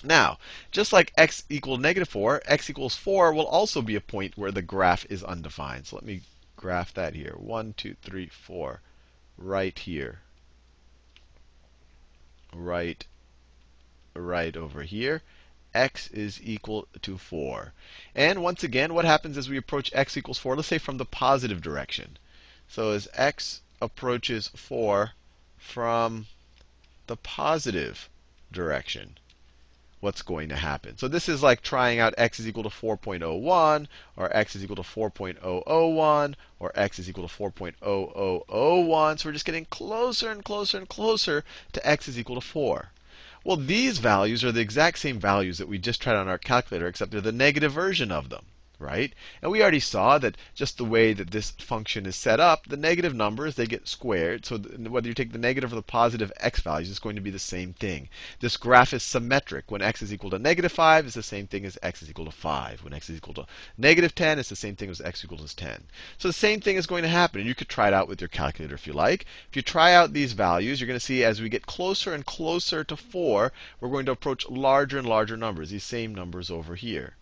Now, 0.04 0.40
just 0.70 0.92
like 0.92 1.14
x 1.16 1.44
equals 1.48 1.80
negative 1.80 2.10
4, 2.10 2.42
x 2.44 2.68
equals 2.68 2.96
4 2.96 3.32
will 3.32 3.46
also 3.46 3.80
be 3.80 3.96
a 3.96 4.00
point 4.02 4.36
where 4.36 4.52
the 4.52 4.60
graph 4.60 5.06
is 5.08 5.24
undefined. 5.24 5.86
So 5.86 5.96
let 5.96 6.04
me 6.04 6.20
graph 6.54 6.92
that 6.92 7.14
here. 7.14 7.34
1, 7.38 7.72
2, 7.78 7.96
3, 8.02 8.26
4. 8.26 8.82
Right 9.38 9.78
here. 9.78 10.20
Right 12.52 13.06
right 14.16 14.56
over 14.56 14.82
here, 14.82 15.22
x 15.74 16.08
is 16.08 16.40
equal 16.42 16.88
to 17.02 17.18
4. 17.18 17.72
And 18.14 18.42
once 18.42 18.64
again, 18.64 18.94
what 18.94 19.04
happens 19.04 19.36
as 19.36 19.48
we 19.48 19.58
approach 19.58 19.90
x 19.92 20.16
equals 20.16 20.38
4? 20.38 20.56
Let's 20.56 20.68
say 20.68 20.78
from 20.78 20.96
the 20.96 21.04
positive 21.04 21.60
direction. 21.60 22.18
So 22.68 22.92
as 22.92 23.08
x 23.12 23.60
approaches 23.80 24.48
4 24.54 25.12
from 25.58 26.26
the 27.06 27.16
positive 27.16 28.08
direction, 28.50 29.18
what's 30.00 30.22
going 30.22 30.48
to 30.48 30.56
happen? 30.56 30.96
So 30.96 31.08
this 31.08 31.28
is 31.28 31.42
like 31.42 31.62
trying 31.62 31.98
out 31.98 32.14
x 32.16 32.40
is 32.40 32.48
equal 32.48 32.62
to 32.62 32.68
4.01, 32.68 33.86
or 34.16 34.36
x 34.36 34.56
is 34.56 34.64
equal 34.64 34.76
to 34.76 34.82
4.001, 34.82 36.34
or 36.58 36.72
x 36.74 36.98
is 36.98 37.08
equal 37.08 37.28
to 37.28 37.34
4.0001. 37.34 39.18
So 39.18 39.28
we're 39.28 39.32
just 39.32 39.44
getting 39.44 39.66
closer 39.66 40.30
and 40.30 40.44
closer 40.44 40.78
and 40.78 40.88
closer 40.88 41.44
to 41.72 41.86
x 41.86 42.08
is 42.08 42.18
equal 42.18 42.36
to 42.36 42.40
4. 42.40 42.92
Well, 43.46 43.56
these 43.56 43.98
values 43.98 44.42
are 44.42 44.50
the 44.50 44.60
exact 44.60 44.98
same 44.98 45.20
values 45.20 45.58
that 45.58 45.68
we 45.68 45.78
just 45.78 46.02
tried 46.02 46.16
on 46.16 46.26
our 46.26 46.36
calculator, 46.36 46.88
except 46.88 47.12
they're 47.12 47.20
the 47.20 47.30
negative 47.30 47.72
version 47.72 48.10
of 48.10 48.28
them 48.28 48.44
right? 48.78 49.14
And 49.40 49.50
we 49.50 49.62
already 49.62 49.80
saw 49.80 50.18
that 50.18 50.36
just 50.54 50.76
the 50.76 50.84
way 50.84 51.12
that 51.14 51.30
this 51.30 51.50
function 51.52 52.04
is 52.04 52.16
set 52.16 52.40
up, 52.40 52.66
the 52.66 52.76
negative 52.76 53.14
numbers, 53.14 53.54
they 53.54 53.66
get 53.66 53.88
squared. 53.88 54.44
So 54.44 54.58
whether 54.58 55.08
you 55.08 55.14
take 55.14 55.32
the 55.32 55.38
negative 55.38 55.72
or 55.72 55.76
the 55.76 55.82
positive 55.82 56.30
x 56.40 56.60
values, 56.60 56.90
it's 56.90 56.98
going 56.98 57.16
to 57.16 57.22
be 57.22 57.30
the 57.30 57.38
same 57.38 57.72
thing. 57.72 58.08
This 58.40 58.56
graph 58.56 58.92
is 58.92 59.02
symmetric. 59.02 59.70
When 59.70 59.80
x 59.80 60.02
is 60.02 60.12
equal 60.12 60.30
to 60.30 60.38
negative 60.38 60.72
5, 60.72 61.06
it's 61.06 61.14
the 61.14 61.22
same 61.22 61.46
thing 61.46 61.64
as 61.64 61.78
x 61.82 62.02
is 62.02 62.10
equal 62.10 62.26
to 62.26 62.30
5. 62.30 62.84
When 62.84 62.92
x 62.92 63.08
is 63.08 63.16
equal 63.16 63.34
to 63.34 63.46
negative 63.78 64.14
10, 64.14 64.38
it's 64.38 64.50
the 64.50 64.56
same 64.56 64.76
thing 64.76 64.90
as 64.90 65.00
x 65.00 65.24
equals 65.24 65.54
10. 65.54 65.84
So 66.18 66.28
the 66.28 66.34
same 66.34 66.60
thing 66.60 66.76
is 66.76 66.86
going 66.86 67.02
to 67.02 67.08
happen. 67.08 67.40
And 67.40 67.48
you 67.48 67.54
could 67.54 67.68
try 67.68 67.88
it 67.88 67.94
out 67.94 68.08
with 68.08 68.20
your 68.20 68.28
calculator 68.28 68.74
if 68.74 68.86
you 68.86 68.92
like. 68.92 69.26
If 69.48 69.56
you 69.56 69.62
try 69.62 69.94
out 69.94 70.12
these 70.12 70.34
values, 70.34 70.80
you're 70.80 70.88
going 70.88 70.98
to 70.98 71.04
see 71.04 71.24
as 71.24 71.40
we 71.40 71.48
get 71.48 71.66
closer 71.66 72.12
and 72.12 72.26
closer 72.26 72.84
to 72.84 72.96
4, 72.96 73.52
we're 73.80 73.88
going 73.88 74.06
to 74.06 74.12
approach 74.12 74.48
larger 74.50 74.98
and 74.98 75.08
larger 75.08 75.36
numbers, 75.36 75.70
these 75.70 75.84
same 75.84 76.14
numbers 76.14 76.50
over 76.50 76.74
here. 76.74 77.16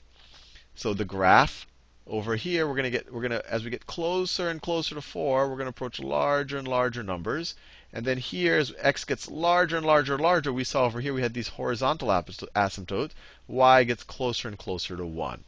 So 0.77 0.93
the 0.93 1.05
graph 1.05 1.69
over 2.05 2.35
here, 2.35 2.67
we're 2.67 2.75
going 2.75 2.83
to 2.85 2.91
get, 2.91 3.13
we're 3.13 3.21
going 3.21 3.31
to, 3.31 3.49
as 3.49 3.63
we 3.63 3.71
get 3.71 3.87
closer 3.87 4.49
and 4.51 4.61
closer 4.61 4.97
to 4.97 5.01
4, 5.01 5.49
we're 5.49 5.55
going 5.55 5.67
to 5.67 5.71
approach 5.71 6.01
larger 6.01 6.59
and 6.59 6.67
larger 6.67 7.05
numbers. 7.05 7.55
And 7.93 8.05
then 8.05 8.19
here, 8.19 8.57
as 8.57 8.75
x 8.79 9.05
gets 9.05 9.29
larger 9.29 9.77
and 9.77 9.87
larger 9.87 10.15
and 10.15 10.23
larger, 10.23 10.53
we 10.53 10.65
saw 10.65 10.85
over 10.85 11.01
here 11.01 11.15
we 11.15 11.23
had 11.23 11.33
these 11.33 11.47
horizontal 11.47 12.09
asymptotes. 12.09 13.13
y 13.47 13.85
gets 13.85 14.03
closer 14.03 14.49
and 14.49 14.59
closer 14.59 14.97
to 14.97 15.07
1. 15.07 15.45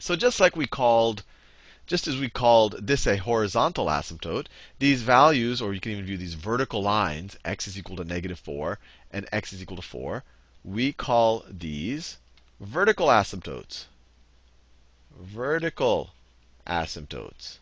So 0.00 0.16
just 0.16 0.40
like 0.40 0.56
we 0.56 0.66
called, 0.66 1.22
just 1.86 2.08
as 2.08 2.18
we 2.18 2.28
called 2.28 2.84
this 2.84 3.06
a 3.06 3.18
horizontal 3.18 3.86
asymptote, 3.86 4.48
these 4.80 5.02
values, 5.02 5.62
or 5.62 5.72
you 5.72 5.80
can 5.80 5.92
even 5.92 6.06
view 6.06 6.18
these 6.18 6.34
vertical 6.34 6.82
lines, 6.82 7.38
x 7.44 7.68
is 7.68 7.78
equal 7.78 7.96
to 7.96 8.04
negative 8.04 8.40
4 8.40 8.80
and 9.12 9.28
x 9.30 9.52
is 9.52 9.62
equal 9.62 9.76
to 9.76 9.82
4, 9.82 10.24
we 10.64 10.92
call 10.92 11.44
these 11.48 12.18
vertical 12.58 13.06
asymptotes 13.06 13.84
vertical 15.18 16.12
asymptotes. 16.66 17.58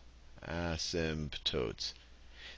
Asymptotes. 0.47 1.93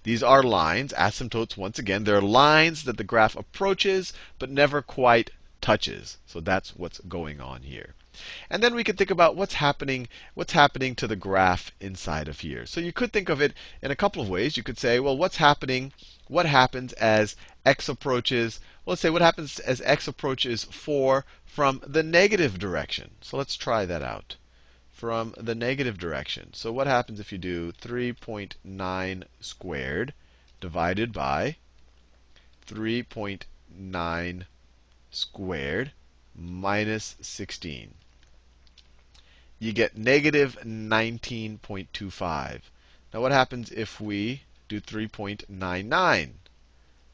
These 0.04 0.24
are 0.24 0.42
lines, 0.42 0.94
asymptotes, 0.94 1.56
once 1.56 1.78
again, 1.78 2.04
they're 2.04 2.22
lines 2.22 2.84
that 2.84 2.98
the 2.98 3.04
graph 3.04 3.36
approaches 3.36 4.14
but 4.40 4.50
never 4.50 4.82
quite 4.82 5.30
touches. 5.62 6.18
So 6.26 6.40
that's 6.40 6.76
what's 6.76 7.00
going 7.08 7.40
on 7.40 7.62
here. 7.62 7.94
And 8.50 8.64
then 8.64 8.74
we 8.74 8.84
could 8.84 8.98
think 8.98 9.12
about 9.12 9.36
what's 9.36 9.54
happening, 9.54 10.08
what's 10.34 10.54
happening 10.54 10.96
to 10.96 11.08
the 11.08 11.16
graph 11.16 11.72
inside 11.80 12.28
of 12.28 12.40
here. 12.40 12.66
So 12.66 12.82
you 12.82 12.92
could 12.92 13.14
think 13.14 13.30
of 13.30 13.42
it 13.42 13.54
in 13.82 13.92
a 13.92 13.96
couple 13.96 14.22
of 14.22 14.30
ways. 14.30 14.58
You 14.58 14.64
could 14.64 14.80
say, 14.80 15.00
well, 15.00 15.18
what's 15.18 15.38
happening? 15.38 15.94
What 16.28 16.46
happens 16.46 16.94
as 16.94 17.36
x 17.66 17.88
approaches? 17.88 18.60
Well, 18.86 18.94
let's 18.94 19.02
say 19.02 19.10
what 19.10 19.22
happens 19.22 19.60
as 19.60 19.82
x 19.82 20.08
approaches 20.08 20.64
4 20.66 21.26
from 21.46 21.82
the 21.86 22.04
negative 22.04 22.60
direction. 22.60 23.12
So 23.22 23.38
let's 23.38 23.56
try 23.56 23.86
that 23.86 24.02
out 24.02 24.36
from 25.02 25.34
the 25.36 25.56
negative 25.56 25.98
direction. 25.98 26.54
So 26.54 26.72
what 26.72 26.86
happens 26.86 27.20
if 27.20 27.32
you 27.32 27.40
do 27.40 27.72
3.9 27.72 29.24
squared 29.40 30.14
divided 30.60 31.12
by 31.12 31.56
3.9 32.68 34.46
squared 35.10 35.92
minus 36.36 37.16
16? 37.20 37.96
You 39.58 39.74
get 39.74 39.98
negative 39.98 40.56
19.25. 40.64 42.62
Now 43.12 43.22
what 43.22 43.32
happens 43.32 43.72
if 43.72 44.00
we 44.00 44.44
do 44.68 44.80
3.99? 44.80 46.30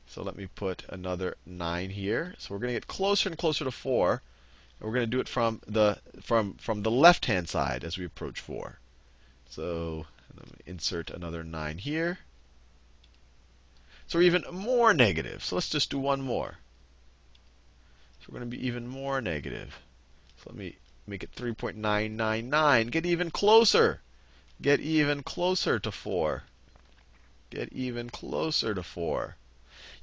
So 0.08 0.24
let 0.24 0.36
me 0.36 0.48
put 0.48 0.84
another 0.90 1.38
9 1.46 1.90
here. 1.92 2.36
So 2.38 2.54
we're 2.54 2.60
going 2.60 2.74
to 2.74 2.80
get 2.82 2.88
closer 2.88 3.30
and 3.30 3.38
closer 3.38 3.64
to 3.64 3.72
4. 3.72 4.22
And 4.80 4.88
we're 4.88 4.94
going 4.94 5.10
to 5.10 5.16
do 5.16 5.20
it 5.20 5.28
from 5.28 5.62
the 5.66 6.00
from 6.22 6.56
from 6.56 6.84
the 6.84 6.92
left-hand 6.92 7.50
side 7.50 7.84
as 7.84 7.98
we 7.98 8.06
approach 8.06 8.40
4. 8.40 8.80
So 9.50 10.06
insert 10.66 11.10
another 11.10 11.44
9 11.44 11.78
here. 11.80 12.20
So 14.08 14.20
we're 14.20 14.24
even 14.24 14.44
more 14.52 14.94
negative. 14.94 15.44
So 15.44 15.56
let's 15.56 15.70
just 15.70 15.90
do 15.90 16.00
one 16.00 16.22
more. 16.22 16.60
So 18.20 18.28
we're 18.30 18.40
going 18.40 18.52
to 18.52 18.58
be 18.58 18.68
even 18.68 18.88
more 18.88 19.20
negative. 19.22 19.80
So 20.38 20.52
let 20.52 20.56
me 20.56 20.78
make 21.08 21.24
it 21.24 21.36
3.999. 21.36 22.92
Get 22.92 23.06
even 23.06 23.32
closer. 23.32 24.02
Get 24.62 24.80
even 24.80 25.24
closer 25.24 25.80
to 25.80 25.92
4. 25.92 26.44
Get 27.50 27.74
even 27.74 28.10
closer 28.10 28.76
to 28.76 28.84
4 28.84 29.38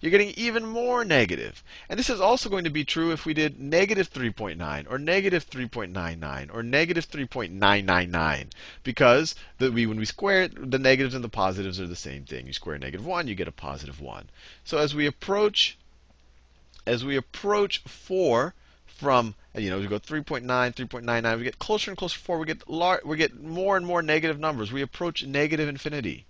you're 0.00 0.10
getting 0.10 0.34
even 0.36 0.66
more 0.66 1.04
negative. 1.04 1.62
And 1.88 1.98
this 1.98 2.10
is 2.10 2.20
also 2.20 2.48
going 2.48 2.64
to 2.64 2.70
be 2.70 2.84
true 2.84 3.12
if 3.12 3.24
we 3.24 3.34
did 3.34 3.60
negative 3.60 4.12
3.9 4.12 4.90
or 4.90 4.98
negative 4.98 5.48
3.99 5.48 6.54
or 6.54 6.62
negative 6.62 7.08
3.999. 7.10 8.46
Because 8.82 9.34
the, 9.58 9.70
we, 9.70 9.86
when 9.86 9.98
we 9.98 10.04
square 10.04 10.42
it, 10.42 10.70
the 10.70 10.78
negatives 10.78 11.14
and 11.14 11.24
the 11.24 11.28
positives 11.28 11.80
are 11.80 11.86
the 11.86 11.96
same 11.96 12.24
thing. 12.24 12.46
You 12.46 12.52
square 12.52 12.78
negative 12.78 13.06
1, 13.06 13.28
you 13.28 13.34
get 13.34 13.48
a 13.48 13.52
positive 13.52 14.00
1. 14.00 14.28
So 14.64 14.78
as 14.78 14.94
we 14.94 15.06
approach, 15.06 15.78
as 16.86 17.04
we 17.04 17.16
approach 17.16 17.78
4 17.78 18.54
from, 18.86 19.34
you 19.54 19.70
know, 19.70 19.78
we 19.78 19.86
go 19.86 19.98
3.9, 19.98 20.44
3.99, 20.44 21.38
we 21.38 21.44
get 21.44 21.58
closer 21.58 21.90
and 21.90 21.98
closer 21.98 22.18
to 22.18 22.24
4, 22.24 22.38
we 22.38 22.46
get, 22.46 22.68
lar- 22.68 23.02
we 23.04 23.16
get 23.16 23.42
more 23.42 23.76
and 23.76 23.86
more 23.86 24.02
negative 24.02 24.38
numbers. 24.38 24.72
We 24.72 24.82
approach 24.82 25.24
negative 25.24 25.68
infinity. 25.68 26.26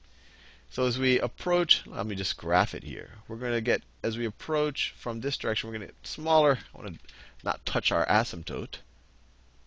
So 0.75 0.87
as 0.87 0.99
we 0.99 1.21
approach, 1.21 1.87
let 1.87 2.05
me 2.05 2.17
just 2.17 2.37
graph 2.37 2.75
it 2.75 2.83
here. 2.83 3.11
We're 3.29 3.37
going 3.37 3.53
to 3.53 3.61
get, 3.61 3.83
as 4.03 4.19
we 4.19 4.27
approach 4.27 4.93
from 4.99 5.21
this 5.21 5.37
direction, 5.37 5.69
we're 5.69 5.79
going 5.79 5.87
to 5.87 5.95
get 5.95 6.05
smaller. 6.05 6.59
I 6.75 6.77
want 6.77 6.95
to 6.95 7.01
not 7.45 7.65
touch 7.65 7.93
our 7.93 8.05
asymptote. 8.07 8.79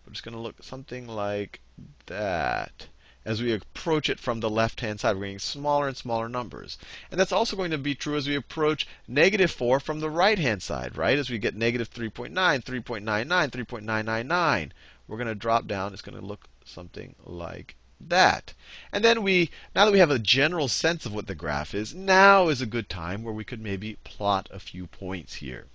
We're 0.04 0.12
just 0.12 0.22
going 0.22 0.34
to 0.34 0.40
look 0.40 0.62
something 0.62 1.08
like 1.08 1.60
that. 2.08 2.88
As 3.24 3.40
we 3.40 3.54
approach 3.54 4.10
it 4.10 4.20
from 4.20 4.40
the 4.40 4.50
left-hand 4.50 5.00
side, 5.00 5.16
we're 5.16 5.22
getting 5.22 5.38
smaller 5.38 5.88
and 5.88 5.96
smaller 5.96 6.28
numbers. 6.28 6.76
And 7.10 7.18
that's 7.18 7.32
also 7.32 7.56
going 7.56 7.70
to 7.70 7.78
be 7.78 7.94
true 7.94 8.16
as 8.16 8.28
we 8.28 8.34
approach 8.34 8.86
negative 9.06 9.50
4 9.50 9.80
from 9.80 10.00
the 10.00 10.10
right-hand 10.10 10.62
side, 10.62 10.98
right? 10.98 11.18
As 11.18 11.30
we 11.30 11.38
get 11.38 11.56
negative 11.56 11.90
3.9, 11.90 12.34
3.99, 12.34 13.24
3.999, 13.50 14.72
we're 15.06 15.16
going 15.16 15.26
to 15.26 15.34
drop 15.34 15.66
down. 15.66 15.94
It's 15.94 16.02
going 16.02 16.20
to 16.20 16.26
look 16.26 16.48
something 16.66 17.14
like 17.24 17.76
that. 18.00 18.54
And 18.92 19.04
then 19.04 19.22
we, 19.22 19.50
now 19.74 19.84
that 19.84 19.92
we 19.92 19.98
have 19.98 20.10
a 20.10 20.18
general 20.18 20.68
sense 20.68 21.04
of 21.04 21.12
what 21.12 21.26
the 21.26 21.34
graph 21.34 21.74
is, 21.74 21.94
now 21.94 22.48
is 22.48 22.60
a 22.60 22.66
good 22.66 22.88
time 22.88 23.22
where 23.22 23.34
we 23.34 23.44
could 23.44 23.60
maybe 23.60 23.96
plot 24.04 24.48
a 24.52 24.58
few 24.58 24.86
points 24.86 25.34
here. 25.34 25.66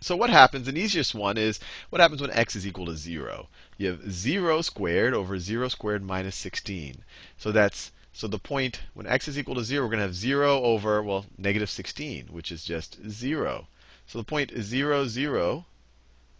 So 0.00 0.16
what 0.16 0.28
happens, 0.28 0.68
an 0.68 0.76
easiest 0.76 1.14
one 1.14 1.38
is 1.38 1.60
what 1.88 2.00
happens 2.00 2.20
when 2.20 2.30
x 2.32 2.56
is 2.56 2.66
equal 2.66 2.86
to 2.86 2.96
0. 2.96 3.48
You 3.78 3.88
have 3.88 4.12
0 4.12 4.60
squared 4.60 5.14
over 5.14 5.38
0 5.38 5.68
squared 5.68 6.02
minus 6.02 6.36
16. 6.36 7.04
So 7.38 7.52
that's 7.52 7.90
so 8.12 8.28
the 8.28 8.38
point 8.38 8.82
when 8.92 9.06
x 9.06 9.28
is 9.28 9.38
equal 9.38 9.54
to 9.54 9.64
0, 9.64 9.82
we're 9.82 9.88
going 9.88 9.98
to 9.98 10.06
have 10.06 10.14
0 10.14 10.62
over, 10.62 11.02
well, 11.02 11.26
negative 11.38 11.70
16, 11.70 12.26
which 12.26 12.52
is 12.52 12.64
just 12.64 12.98
0. 13.08 13.66
So 14.06 14.18
the 14.18 14.24
point 14.24 14.52
0, 14.60 15.06
0 15.06 15.66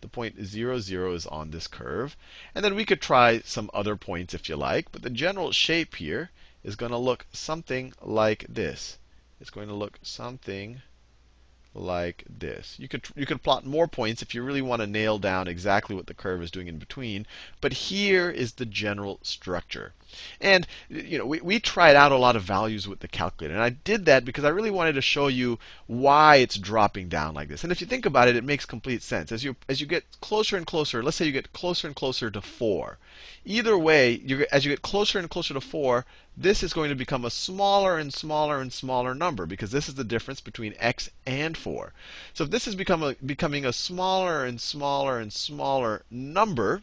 the 0.04 0.08
point 0.08 0.44
0, 0.44 0.80
0 0.80 1.14
is 1.14 1.26
on 1.26 1.50
this 1.50 1.66
curve. 1.66 2.14
And 2.54 2.62
then 2.62 2.74
we 2.74 2.84
could 2.84 3.00
try 3.00 3.40
some 3.40 3.70
other 3.72 3.96
points 3.96 4.34
if 4.34 4.50
you 4.50 4.56
like. 4.56 4.92
But 4.92 5.00
the 5.00 5.08
general 5.08 5.50
shape 5.50 5.94
here 5.94 6.30
is 6.62 6.76
going 6.76 6.92
to 6.92 6.98
look 6.98 7.24
something 7.32 7.94
like 8.02 8.44
this. 8.46 8.98
It's 9.40 9.48
going 9.48 9.68
to 9.68 9.74
look 9.74 9.98
something 10.02 10.82
like 11.72 12.24
this. 12.28 12.76
You 12.78 12.86
could 12.86 13.08
you 13.16 13.24
could 13.24 13.42
plot 13.42 13.64
more 13.64 13.88
points 13.88 14.20
if 14.20 14.34
you 14.34 14.42
really 14.42 14.60
want 14.60 14.82
to 14.82 14.86
nail 14.86 15.18
down 15.18 15.48
exactly 15.48 15.96
what 15.96 16.06
the 16.06 16.12
curve 16.12 16.42
is 16.42 16.50
doing 16.50 16.68
in 16.68 16.78
between. 16.78 17.26
But 17.62 17.72
here 17.72 18.30
is 18.30 18.52
the 18.52 18.66
general 18.66 19.20
structure. 19.22 19.94
And 20.40 20.66
you 20.88 21.18
know, 21.18 21.26
we, 21.26 21.40
we 21.40 21.60
tried 21.60 21.96
out 21.96 22.12
a 22.12 22.16
lot 22.16 22.36
of 22.36 22.42
values 22.42 22.86
with 22.88 23.00
the 23.00 23.08
calculator. 23.08 23.54
And 23.54 23.62
I 23.62 23.70
did 23.70 24.06
that 24.06 24.24
because 24.24 24.44
I 24.44 24.50
really 24.50 24.70
wanted 24.70 24.94
to 24.94 25.02
show 25.02 25.28
you 25.28 25.58
why 25.86 26.36
it's 26.36 26.56
dropping 26.56 27.08
down 27.08 27.34
like 27.34 27.48
this. 27.48 27.62
And 27.62 27.72
if 27.72 27.80
you 27.80 27.86
think 27.86 28.06
about 28.06 28.28
it, 28.28 28.36
it 28.36 28.44
makes 28.44 28.64
complete 28.64 29.02
sense. 29.02 29.32
As 29.32 29.44
you 29.44 29.56
as 29.68 29.80
you 29.80 29.86
get 29.86 30.04
closer 30.20 30.56
and 30.56 30.66
closer, 30.66 31.02
let's 31.02 31.16
say 31.16 31.26
you 31.26 31.32
get 31.32 31.52
closer 31.52 31.86
and 31.86 31.96
closer 31.96 32.30
to 32.30 32.40
4. 32.40 32.98
Either 33.46 33.76
way, 33.76 34.22
you, 34.24 34.46
as 34.50 34.64
you 34.64 34.72
get 34.72 34.80
closer 34.80 35.18
and 35.18 35.28
closer 35.28 35.52
to 35.52 35.60
4, 35.60 36.06
this 36.36 36.62
is 36.62 36.72
going 36.72 36.88
to 36.88 36.96
become 36.96 37.24
a 37.24 37.30
smaller 37.30 37.98
and 37.98 38.12
smaller 38.12 38.60
and 38.60 38.72
smaller 38.72 39.14
number 39.14 39.46
because 39.46 39.70
this 39.70 39.88
is 39.88 39.94
the 39.94 40.02
difference 40.02 40.40
between 40.40 40.74
x 40.78 41.10
and 41.26 41.56
4. 41.56 41.92
So 42.32 42.44
if 42.44 42.50
this 42.50 42.66
is 42.66 42.74
become 42.74 43.02
a, 43.02 43.14
becoming 43.24 43.64
a 43.64 43.72
smaller 43.72 44.44
and 44.44 44.60
smaller 44.60 45.20
and 45.20 45.32
smaller 45.32 46.04
number, 46.10 46.82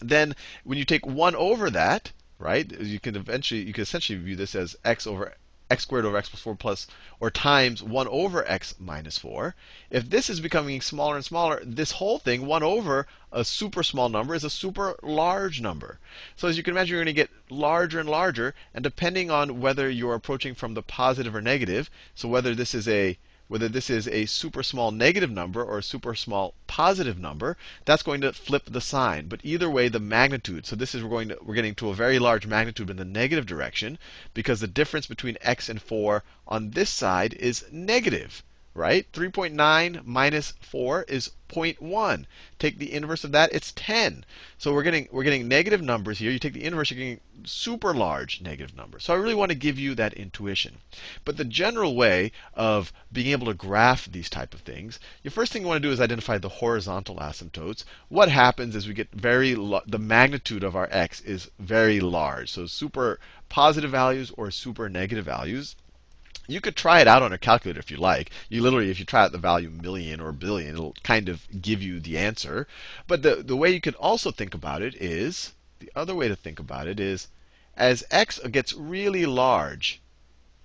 then 0.00 0.34
when 0.64 0.76
you 0.76 0.84
take 0.84 1.06
1 1.06 1.34
over 1.36 1.70
that, 1.70 2.12
right, 2.38 2.70
you 2.80 3.00
can 3.00 3.16
eventually 3.16 3.62
you 3.62 3.72
can 3.72 3.82
essentially 3.82 4.18
view 4.18 4.36
this 4.36 4.54
as 4.54 4.76
x 4.84 5.06
over 5.06 5.34
x 5.68 5.82
squared 5.82 6.04
over 6.04 6.16
x 6.16 6.28
plus 6.28 6.42
4 6.42 6.54
plus 6.54 6.86
or 7.18 7.28
times 7.28 7.82
1 7.82 8.06
over 8.08 8.48
x 8.48 8.76
minus 8.78 9.18
4. 9.18 9.54
If 9.90 10.08
this 10.08 10.30
is 10.30 10.38
becoming 10.40 10.80
smaller 10.80 11.16
and 11.16 11.24
smaller, 11.24 11.60
this 11.64 11.90
whole 11.92 12.18
thing, 12.20 12.46
1 12.46 12.62
over 12.62 13.06
a 13.32 13.44
super 13.44 13.82
small 13.82 14.08
number, 14.08 14.34
is 14.34 14.44
a 14.44 14.50
super 14.50 14.96
large 15.02 15.60
number. 15.60 15.98
So 16.36 16.46
as 16.46 16.56
you 16.56 16.62
can 16.62 16.74
imagine, 16.74 16.92
you're 16.92 17.04
going 17.04 17.14
to 17.14 17.20
get 17.20 17.30
larger 17.50 17.98
and 17.98 18.08
larger. 18.08 18.54
And 18.72 18.84
depending 18.84 19.30
on 19.30 19.60
whether 19.60 19.90
you're 19.90 20.14
approaching 20.14 20.54
from 20.54 20.74
the 20.74 20.82
positive 20.82 21.34
or 21.34 21.42
negative, 21.42 21.90
so 22.14 22.28
whether 22.28 22.54
this 22.54 22.72
is 22.72 22.86
a 22.86 23.18
whether 23.48 23.68
this 23.68 23.88
is 23.88 24.08
a 24.08 24.26
super 24.26 24.62
small 24.62 24.90
negative 24.90 25.30
number 25.30 25.62
or 25.62 25.78
a 25.78 25.82
super 25.82 26.14
small 26.14 26.54
positive 26.66 27.18
number, 27.18 27.56
that's 27.84 28.02
going 28.02 28.20
to 28.20 28.32
flip 28.32 28.64
the 28.66 28.80
sign. 28.80 29.28
But 29.28 29.40
either 29.44 29.70
way, 29.70 29.88
the 29.88 30.00
magnitude. 30.00 30.66
So 30.66 30.74
this 30.74 30.94
is 30.94 31.02
we're 31.02 31.10
going 31.10 31.28
to 31.28 31.38
we're 31.42 31.54
getting 31.54 31.74
to 31.76 31.90
a 31.90 31.94
very 31.94 32.18
large 32.18 32.46
magnitude 32.46 32.90
in 32.90 32.96
the 32.96 33.04
negative 33.04 33.46
direction 33.46 33.98
because 34.34 34.60
the 34.60 34.66
difference 34.66 35.06
between 35.06 35.38
x 35.40 35.68
and 35.68 35.80
4 35.80 36.24
on 36.48 36.70
this 36.70 36.90
side 36.90 37.34
is 37.34 37.64
negative 37.70 38.42
right? 38.76 39.10
3.9 39.12 40.04
minus 40.04 40.52
4 40.60 41.04
is 41.08 41.30
0.1. 41.48 42.26
Take 42.58 42.78
the 42.78 42.92
inverse 42.92 43.24
of 43.24 43.32
that, 43.32 43.52
it's 43.52 43.72
10. 43.76 44.24
So 44.58 44.74
we're 44.74 44.82
getting 44.82 45.08
we're 45.10 45.22
getting 45.22 45.48
negative 45.48 45.80
numbers 45.80 46.18
here. 46.18 46.30
You 46.30 46.38
take 46.38 46.52
the 46.52 46.64
inverse, 46.64 46.90
you're 46.90 46.98
getting 46.98 47.20
super 47.44 47.94
large 47.94 48.40
negative 48.40 48.76
numbers. 48.76 49.04
So 49.04 49.14
I 49.14 49.16
really 49.16 49.34
want 49.34 49.50
to 49.50 49.54
give 49.54 49.78
you 49.78 49.94
that 49.94 50.14
intuition. 50.14 50.78
But 51.24 51.36
the 51.36 51.44
general 51.44 51.94
way 51.94 52.32
of 52.54 52.92
being 53.12 53.28
able 53.28 53.46
to 53.46 53.54
graph 53.54 54.10
these 54.10 54.28
type 54.28 54.52
of 54.54 54.60
things, 54.60 54.98
the 55.22 55.30
first 55.30 55.52
thing 55.52 55.62
you 55.62 55.68
want 55.68 55.82
to 55.82 55.88
do 55.88 55.92
is 55.92 56.00
identify 56.00 56.38
the 56.38 56.48
horizontal 56.48 57.16
asymptotes. 57.16 57.84
What 58.08 58.28
happens 58.28 58.74
is 58.74 58.88
we 58.88 58.94
get 58.94 59.12
very 59.12 59.54
the 59.54 59.98
magnitude 59.98 60.64
of 60.64 60.76
our 60.76 60.88
x 60.90 61.20
is 61.20 61.50
very 61.58 62.00
large. 62.00 62.50
So 62.50 62.66
super 62.66 63.20
positive 63.48 63.90
values 63.90 64.32
or 64.36 64.50
super 64.50 64.88
negative 64.88 65.24
values. 65.24 65.76
You 66.48 66.60
could 66.60 66.76
try 66.76 67.00
it 67.00 67.08
out 67.08 67.22
on 67.22 67.32
a 67.32 67.38
calculator 67.38 67.80
if 67.80 67.90
you 67.90 67.96
like. 67.96 68.30
You 68.48 68.62
literally, 68.62 68.90
if 68.90 69.00
you 69.00 69.04
try 69.04 69.24
out 69.24 69.32
the 69.32 69.38
value 69.38 69.68
million 69.68 70.20
or 70.20 70.30
billion, 70.30 70.74
it'll 70.74 70.94
kind 71.02 71.28
of 71.28 71.46
give 71.60 71.82
you 71.82 71.98
the 71.98 72.18
answer. 72.18 72.68
But 73.08 73.22
the, 73.22 73.42
the 73.42 73.56
way 73.56 73.72
you 73.72 73.80
could 73.80 73.96
also 73.96 74.30
think 74.30 74.54
about 74.54 74.80
it 74.80 74.94
is 74.94 75.54
the 75.80 75.90
other 75.96 76.14
way 76.14 76.28
to 76.28 76.36
think 76.36 76.60
about 76.60 76.86
it 76.86 77.00
is 77.00 77.28
as 77.76 78.04
x 78.10 78.38
gets 78.50 78.72
really 78.72 79.26
large, 79.26 80.00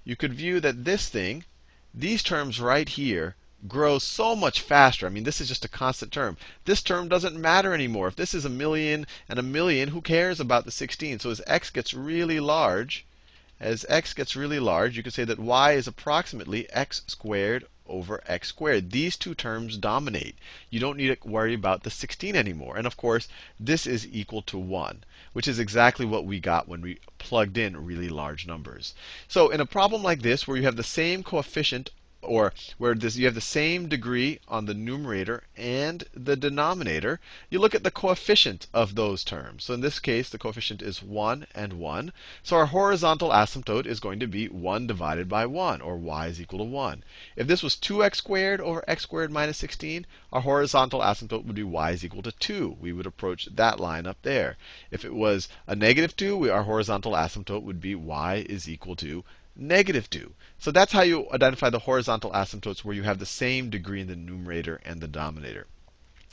you 0.04 0.16
could 0.16 0.34
view 0.34 0.60
that 0.60 0.86
this 0.86 1.10
thing, 1.10 1.46
these 1.94 2.24
terms 2.24 2.60
right 2.60 2.88
here, 2.88 3.36
grow 3.68 4.00
so 4.00 4.36
much 4.36 4.62
faster. 4.62 5.06
I 5.06 5.10
mean, 5.10 5.24
this 5.24 5.42
is 5.42 5.48
just 5.48 5.66
a 5.66 5.68
constant 5.68 6.12
term. 6.12 6.38
This 6.66 6.82
term 6.82 7.08
doesn't 7.08 7.40
matter 7.40 7.74
anymore. 7.74 8.08
If 8.08 8.16
this 8.16 8.34
is 8.34 8.46
a 8.46 8.50
million 8.50 9.06
and 9.28 9.38
a 9.38 9.44
million, 9.44 9.90
who 9.90 10.02
cares 10.02 10.40
about 10.40 10.66
the 10.66 10.72
16? 10.72 11.20
So 11.20 11.32
as 11.32 11.42
x 11.46 11.70
gets 11.70 11.94
really 11.94 12.40
large, 12.40 13.06
as 13.64 13.86
x 13.88 14.16
gets 14.16 14.36
really 14.36 14.60
large, 14.60 14.98
you 14.98 15.04
could 15.04 15.14
say 15.14 15.24
that 15.24 15.38
y 15.38 15.74
is 15.74 15.86
approximately 15.86 16.68
x 16.72 17.04
squared 17.06 17.64
over 17.86 18.24
x 18.26 18.48
squared. 18.48 18.90
These 18.90 19.18
two 19.18 19.36
terms 19.36 19.78
dominate. 19.78 20.36
You 20.72 20.80
don't 20.80 20.98
need 20.98 21.16
to 21.16 21.28
worry 21.28 21.54
about 21.54 21.84
the 21.84 21.92
16 21.92 22.36
anymore. 22.36 22.76
And 22.76 22.88
of 22.88 22.98
course, 22.98 23.28
this 23.60 23.86
is 23.86 24.08
equal 24.08 24.42
to 24.42 24.58
1, 24.58 25.04
which 25.34 25.48
is 25.48 25.60
exactly 25.60 26.08
what 26.08 26.26
we 26.26 26.40
got 26.40 26.68
when 26.68 26.82
we 26.82 26.98
plugged 27.20 27.56
in 27.56 27.86
really 27.86 28.10
large 28.10 28.48
numbers. 28.48 28.96
So 29.28 29.50
in 29.50 29.62
a 29.62 29.66
problem 29.68 30.02
like 30.02 30.24
this, 30.24 30.48
where 30.48 30.58
you 30.58 30.64
have 30.64 30.76
the 30.76 30.84
same 30.84 31.22
coefficient 31.22 31.92
or 32.24 32.54
where 32.78 32.94
this, 32.94 33.16
you 33.16 33.26
have 33.26 33.34
the 33.34 33.42
same 33.42 33.90
degree 33.90 34.40
on 34.48 34.66
the 34.66 34.76
numerator 34.76 35.44
and 35.58 36.04
the 36.14 36.36
denominator, 36.36 37.20
you 37.50 37.58
look 37.60 37.74
at 37.74 37.84
the 37.84 37.90
coefficient 37.90 38.68
of 38.74 38.94
those 38.94 39.24
terms. 39.24 39.64
So 39.64 39.74
in 39.74 39.82
this 39.82 40.00
case, 40.00 40.30
the 40.30 40.38
coefficient 40.38 40.84
is 40.84 41.02
1 41.02 41.48
and 41.56 41.74
1. 41.74 42.14
So 42.44 42.58
our 42.58 42.68
horizontal 42.68 43.30
asymptote 43.30 43.88
is 43.88 44.00
going 44.00 44.20
to 44.20 44.28
be 44.28 44.48
1 44.48 44.86
divided 44.86 45.28
by 45.28 45.48
1, 45.48 45.82
or 45.82 45.98
y 45.98 46.28
is 46.28 46.40
equal 46.40 46.60
to 46.60 46.66
1. 46.66 47.04
If 47.36 47.48
this 47.48 47.64
was 47.64 47.76
2x 47.76 48.18
squared 48.18 48.62
over 48.62 48.84
x 48.88 49.02
squared 49.02 49.32
minus 49.32 49.58
16, 49.58 50.06
our 50.32 50.42
horizontal 50.42 51.00
asymptote 51.00 51.46
would 51.46 51.56
be 51.56 51.64
y 51.64 51.90
is 51.90 52.06
equal 52.06 52.22
to 52.22 52.32
2. 52.32 52.78
We 52.80 52.94
would 52.94 53.08
approach 53.08 53.50
that 53.52 53.80
line 53.80 54.06
up 54.06 54.22
there. 54.22 54.58
If 54.92 55.04
it 55.04 55.16
was 55.16 55.50
a 55.66 55.76
negative 55.76 56.16
2, 56.16 56.38
we, 56.38 56.50
our 56.50 56.64
horizontal 56.64 57.14
asymptote 57.14 57.64
would 57.64 57.82
be 57.82 57.96
y 57.96 58.46
is 58.48 58.70
equal 58.70 58.96
to 58.98 59.24
negative 59.56 60.10
2. 60.10 60.34
So 60.60 60.72
that's 60.72 60.92
how 60.92 61.02
you 61.02 61.28
identify 61.32 61.70
the 61.70 61.80
horizontal 61.80 62.32
asymptotes 62.32 62.84
where 62.84 62.96
you 62.96 63.04
have 63.04 63.20
the 63.20 63.26
same 63.26 63.70
degree 63.70 64.02
in 64.02 64.08
the 64.08 64.16
numerator 64.16 64.80
and 64.86 65.02
the 65.02 65.08
denominator. 65.08 65.68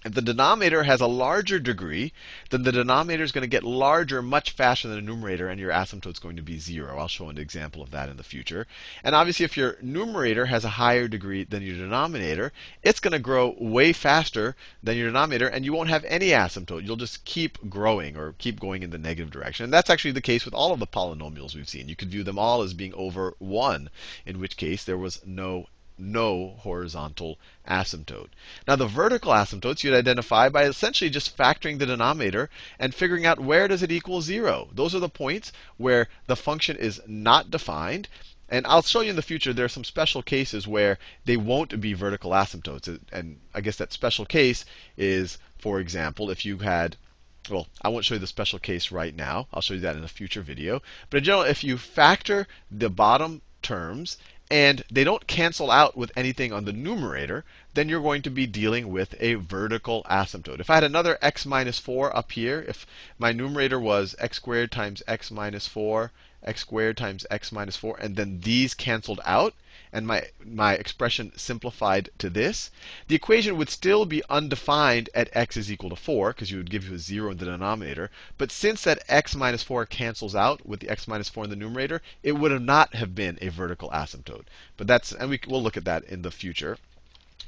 If 0.04 0.14
the 0.14 0.22
denominator 0.22 0.84
has 0.84 1.00
a 1.00 1.08
larger 1.08 1.58
degree, 1.58 2.12
then 2.50 2.62
the 2.62 2.70
denominator 2.70 3.24
is 3.24 3.32
going 3.32 3.42
to 3.42 3.48
get 3.48 3.64
larger 3.64 4.22
much 4.22 4.52
faster 4.52 4.86
than 4.86 4.96
the 4.96 5.02
numerator, 5.02 5.48
and 5.48 5.58
your 5.58 5.72
asymptote 5.72 6.12
is 6.12 6.18
going 6.20 6.36
to 6.36 6.42
be 6.42 6.60
zero. 6.60 6.96
I'll 6.96 7.08
show 7.08 7.30
an 7.30 7.36
example 7.36 7.82
of 7.82 7.90
that 7.90 8.08
in 8.08 8.16
the 8.16 8.22
future. 8.22 8.68
And 9.02 9.16
obviously, 9.16 9.44
if 9.44 9.56
your 9.56 9.76
numerator 9.82 10.46
has 10.46 10.64
a 10.64 10.68
higher 10.68 11.08
degree 11.08 11.42
than 11.42 11.64
your 11.64 11.76
denominator, 11.76 12.52
it's 12.84 13.00
going 13.00 13.12
to 13.12 13.18
grow 13.18 13.56
way 13.58 13.92
faster 13.92 14.54
than 14.84 14.96
your 14.96 15.08
denominator, 15.08 15.48
and 15.48 15.64
you 15.64 15.72
won't 15.72 15.90
have 15.90 16.04
any 16.04 16.28
asymptote. 16.28 16.86
You'll 16.86 16.94
just 16.94 17.24
keep 17.24 17.58
growing 17.68 18.16
or 18.16 18.34
keep 18.38 18.60
going 18.60 18.84
in 18.84 18.90
the 18.90 18.98
negative 18.98 19.32
direction. 19.32 19.64
And 19.64 19.72
that's 19.72 19.90
actually 19.90 20.12
the 20.12 20.20
case 20.20 20.44
with 20.44 20.54
all 20.54 20.72
of 20.72 20.78
the 20.78 20.86
polynomials 20.86 21.56
we've 21.56 21.68
seen. 21.68 21.88
You 21.88 21.96
could 21.96 22.10
view 22.10 22.22
them 22.22 22.38
all 22.38 22.62
as 22.62 22.72
being 22.72 22.94
over 22.94 23.34
1, 23.40 23.90
in 24.26 24.38
which 24.38 24.56
case 24.56 24.84
there 24.84 24.96
was 24.96 25.20
no 25.26 25.66
no 25.98 26.56
horizontal 26.58 27.38
asymptote. 27.66 28.28
Now, 28.66 28.76
the 28.76 28.86
vertical 28.86 29.32
asymptotes 29.32 29.82
you'd 29.82 29.94
identify 29.94 30.48
by 30.48 30.64
essentially 30.64 31.10
just 31.10 31.36
factoring 31.36 31.78
the 31.78 31.86
denominator 31.86 32.50
and 32.78 32.94
figuring 32.94 33.26
out 33.26 33.40
where 33.40 33.68
does 33.68 33.82
it 33.82 33.92
equal 33.92 34.20
0. 34.20 34.70
Those 34.72 34.94
are 34.94 35.00
the 35.00 35.08
points 35.08 35.52
where 35.76 36.08
the 36.26 36.36
function 36.36 36.76
is 36.76 37.00
not 37.06 37.50
defined. 37.50 38.08
And 38.48 38.66
I'll 38.66 38.82
show 38.82 39.02
you 39.02 39.10
in 39.10 39.16
the 39.16 39.22
future 39.22 39.52
there 39.52 39.66
are 39.66 39.68
some 39.68 39.84
special 39.84 40.22
cases 40.22 40.66
where 40.66 40.98
they 41.24 41.36
won't 41.36 41.80
be 41.80 41.92
vertical 41.92 42.30
asymptotes. 42.30 42.98
And 43.12 43.40
I 43.52 43.60
guess 43.60 43.76
that 43.76 43.92
special 43.92 44.24
case 44.24 44.64
is, 44.96 45.38
for 45.58 45.80
example, 45.80 46.30
if 46.30 46.46
you 46.46 46.58
had 46.58 46.96
well, 47.50 47.66
I 47.80 47.88
won't 47.88 48.04
show 48.04 48.14
you 48.14 48.20
the 48.20 48.26
special 48.26 48.58
case 48.58 48.92
right 48.92 49.14
now. 49.14 49.48
I'll 49.52 49.62
show 49.62 49.74
you 49.74 49.80
that 49.80 49.96
in 49.96 50.04
a 50.04 50.08
future 50.08 50.42
video. 50.42 50.82
But 51.08 51.18
in 51.18 51.24
general, 51.24 51.44
if 51.44 51.64
you 51.64 51.78
factor 51.78 52.46
the 52.70 52.90
bottom 52.90 53.40
terms 53.62 54.18
and 54.50 54.82
they 54.90 55.04
don't 55.04 55.26
cancel 55.26 55.70
out 55.70 55.94
with 55.96 56.10
anything 56.16 56.52
on 56.52 56.64
the 56.64 56.72
numerator, 56.72 57.44
then 57.74 57.88
you're 57.88 58.00
going 58.00 58.22
to 58.22 58.30
be 58.30 58.46
dealing 58.46 58.88
with 58.90 59.14
a 59.20 59.34
vertical 59.34 60.02
asymptote. 60.08 60.58
If 60.60 60.70
I 60.70 60.76
had 60.76 60.84
another 60.84 61.18
x 61.20 61.44
minus 61.44 61.78
4 61.78 62.16
up 62.16 62.32
here, 62.32 62.64
if 62.66 62.86
my 63.18 63.32
numerator 63.32 63.78
was 63.78 64.16
x 64.18 64.38
squared 64.38 64.72
times 64.72 65.02
x 65.06 65.30
minus 65.30 65.66
4, 65.66 66.10
x 66.44 66.60
squared 66.60 66.96
times 66.96 67.26
x 67.30 67.50
minus 67.50 67.76
4, 67.76 67.96
and 67.98 68.14
then 68.14 68.40
these 68.40 68.72
canceled 68.72 69.20
out, 69.24 69.54
and 69.92 70.06
my, 70.06 70.24
my 70.44 70.74
expression 70.74 71.32
simplified 71.36 72.10
to 72.18 72.30
this, 72.30 72.70
the 73.08 73.16
equation 73.16 73.56
would 73.56 73.68
still 73.68 74.06
be 74.06 74.22
undefined 74.30 75.10
at 75.14 75.28
x 75.32 75.56
is 75.56 75.72
equal 75.72 75.90
to 75.90 75.96
4, 75.96 76.32
because 76.32 76.50
you 76.50 76.58
would 76.58 76.70
give 76.70 76.88
you 76.88 76.94
a 76.94 76.98
0 76.98 77.32
in 77.32 77.38
the 77.38 77.44
denominator. 77.44 78.10
But 78.36 78.52
since 78.52 78.82
that 78.82 79.02
x 79.08 79.34
minus 79.34 79.64
4 79.64 79.86
cancels 79.86 80.36
out 80.36 80.64
with 80.64 80.78
the 80.80 80.88
x 80.88 81.08
minus 81.08 81.28
4 81.28 81.44
in 81.44 81.50
the 81.50 81.56
numerator, 81.56 82.02
it 82.22 82.32
would 82.32 82.52
have 82.52 82.62
not 82.62 82.94
have 82.94 83.14
been 83.14 83.36
a 83.40 83.48
vertical 83.48 83.90
asymptote. 83.90 84.44
But 84.76 84.86
that's, 84.86 85.10
and 85.10 85.30
we, 85.30 85.40
we'll 85.48 85.62
look 85.62 85.76
at 85.76 85.86
that 85.86 86.04
in 86.04 86.22
the 86.22 86.30
future. 86.30 86.78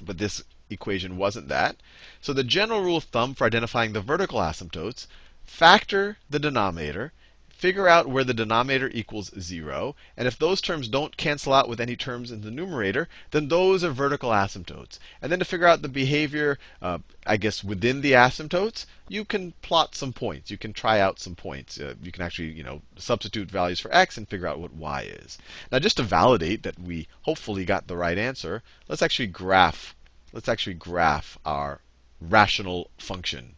But 0.01 0.19
this 0.19 0.43
equation 0.69 1.17
wasn't 1.17 1.49
that. 1.49 1.77
So 2.21 2.33
the 2.33 2.43
general 2.43 2.83
rule 2.83 2.97
of 2.97 3.05
thumb 3.05 3.35
for 3.35 3.45
identifying 3.45 3.93
the 3.93 4.01
vertical 4.01 4.41
asymptotes, 4.41 5.07
factor 5.45 6.19
the 6.29 6.39
denominator, 6.39 7.13
figure 7.61 7.87
out 7.87 8.09
where 8.09 8.25
the 8.25 8.33
denominator 8.33 8.91
equals 8.95 9.31
0. 9.39 9.95
And 10.17 10.27
if 10.27 10.39
those 10.39 10.63
terms 10.63 10.89
don't 10.89 11.15
cancel 11.19 11.53
out 11.53 11.69
with 11.69 11.79
any 11.79 11.95
terms 11.95 12.31
in 12.31 12.41
the 12.41 12.51
numerator, 12.51 13.07
then 13.33 13.49
those 13.49 13.85
are 13.85 13.91
vertical 13.91 14.31
asymptotes. 14.31 14.99
And 15.21 15.31
then 15.31 15.41
to 15.41 15.45
figure 15.45 15.67
out 15.67 15.83
the 15.83 15.91
behavior, 15.91 16.59
uh, 16.81 17.01
I 17.27 17.37
guess, 17.37 17.63
within 17.63 18.01
the 18.01 18.13
asymptotes, 18.13 18.87
you 19.09 19.27
can 19.27 19.53
plot 19.61 19.95
some 19.95 20.15
points. 20.15 20.51
You 20.51 20.57
can 20.57 20.73
try 20.73 21.01
out 21.01 21.21
some 21.21 21.35
points. 21.35 21.79
Uh, 21.79 21.97
you 22.03 22.11
can 22.11 22.23
actually, 22.23 22.49
you 22.49 22.65
know, 22.65 22.81
substitute 22.97 23.51
values 23.51 23.79
for 23.79 23.95
x 23.95 24.17
and 24.17 24.27
figure 24.27 24.47
out 24.47 24.59
what 24.59 24.73
y 24.73 25.03
is. 25.03 25.37
Now, 25.71 25.81
just 25.81 25.99
to 25.99 26.03
validate 26.03 26.63
that 26.63 26.79
we 26.79 27.09
hopefully 27.23 27.67
got 27.67 27.87
the 27.87 27.97
right 27.97 28.17
answer, 28.17 28.63
let's 28.89 29.03
actually 29.03 29.27
graph. 29.27 29.95
Let's 30.33 30.49
actually 30.49 30.75
graph 30.75 31.37
our 31.45 31.83
rational 32.23 32.89
function. 32.97 33.57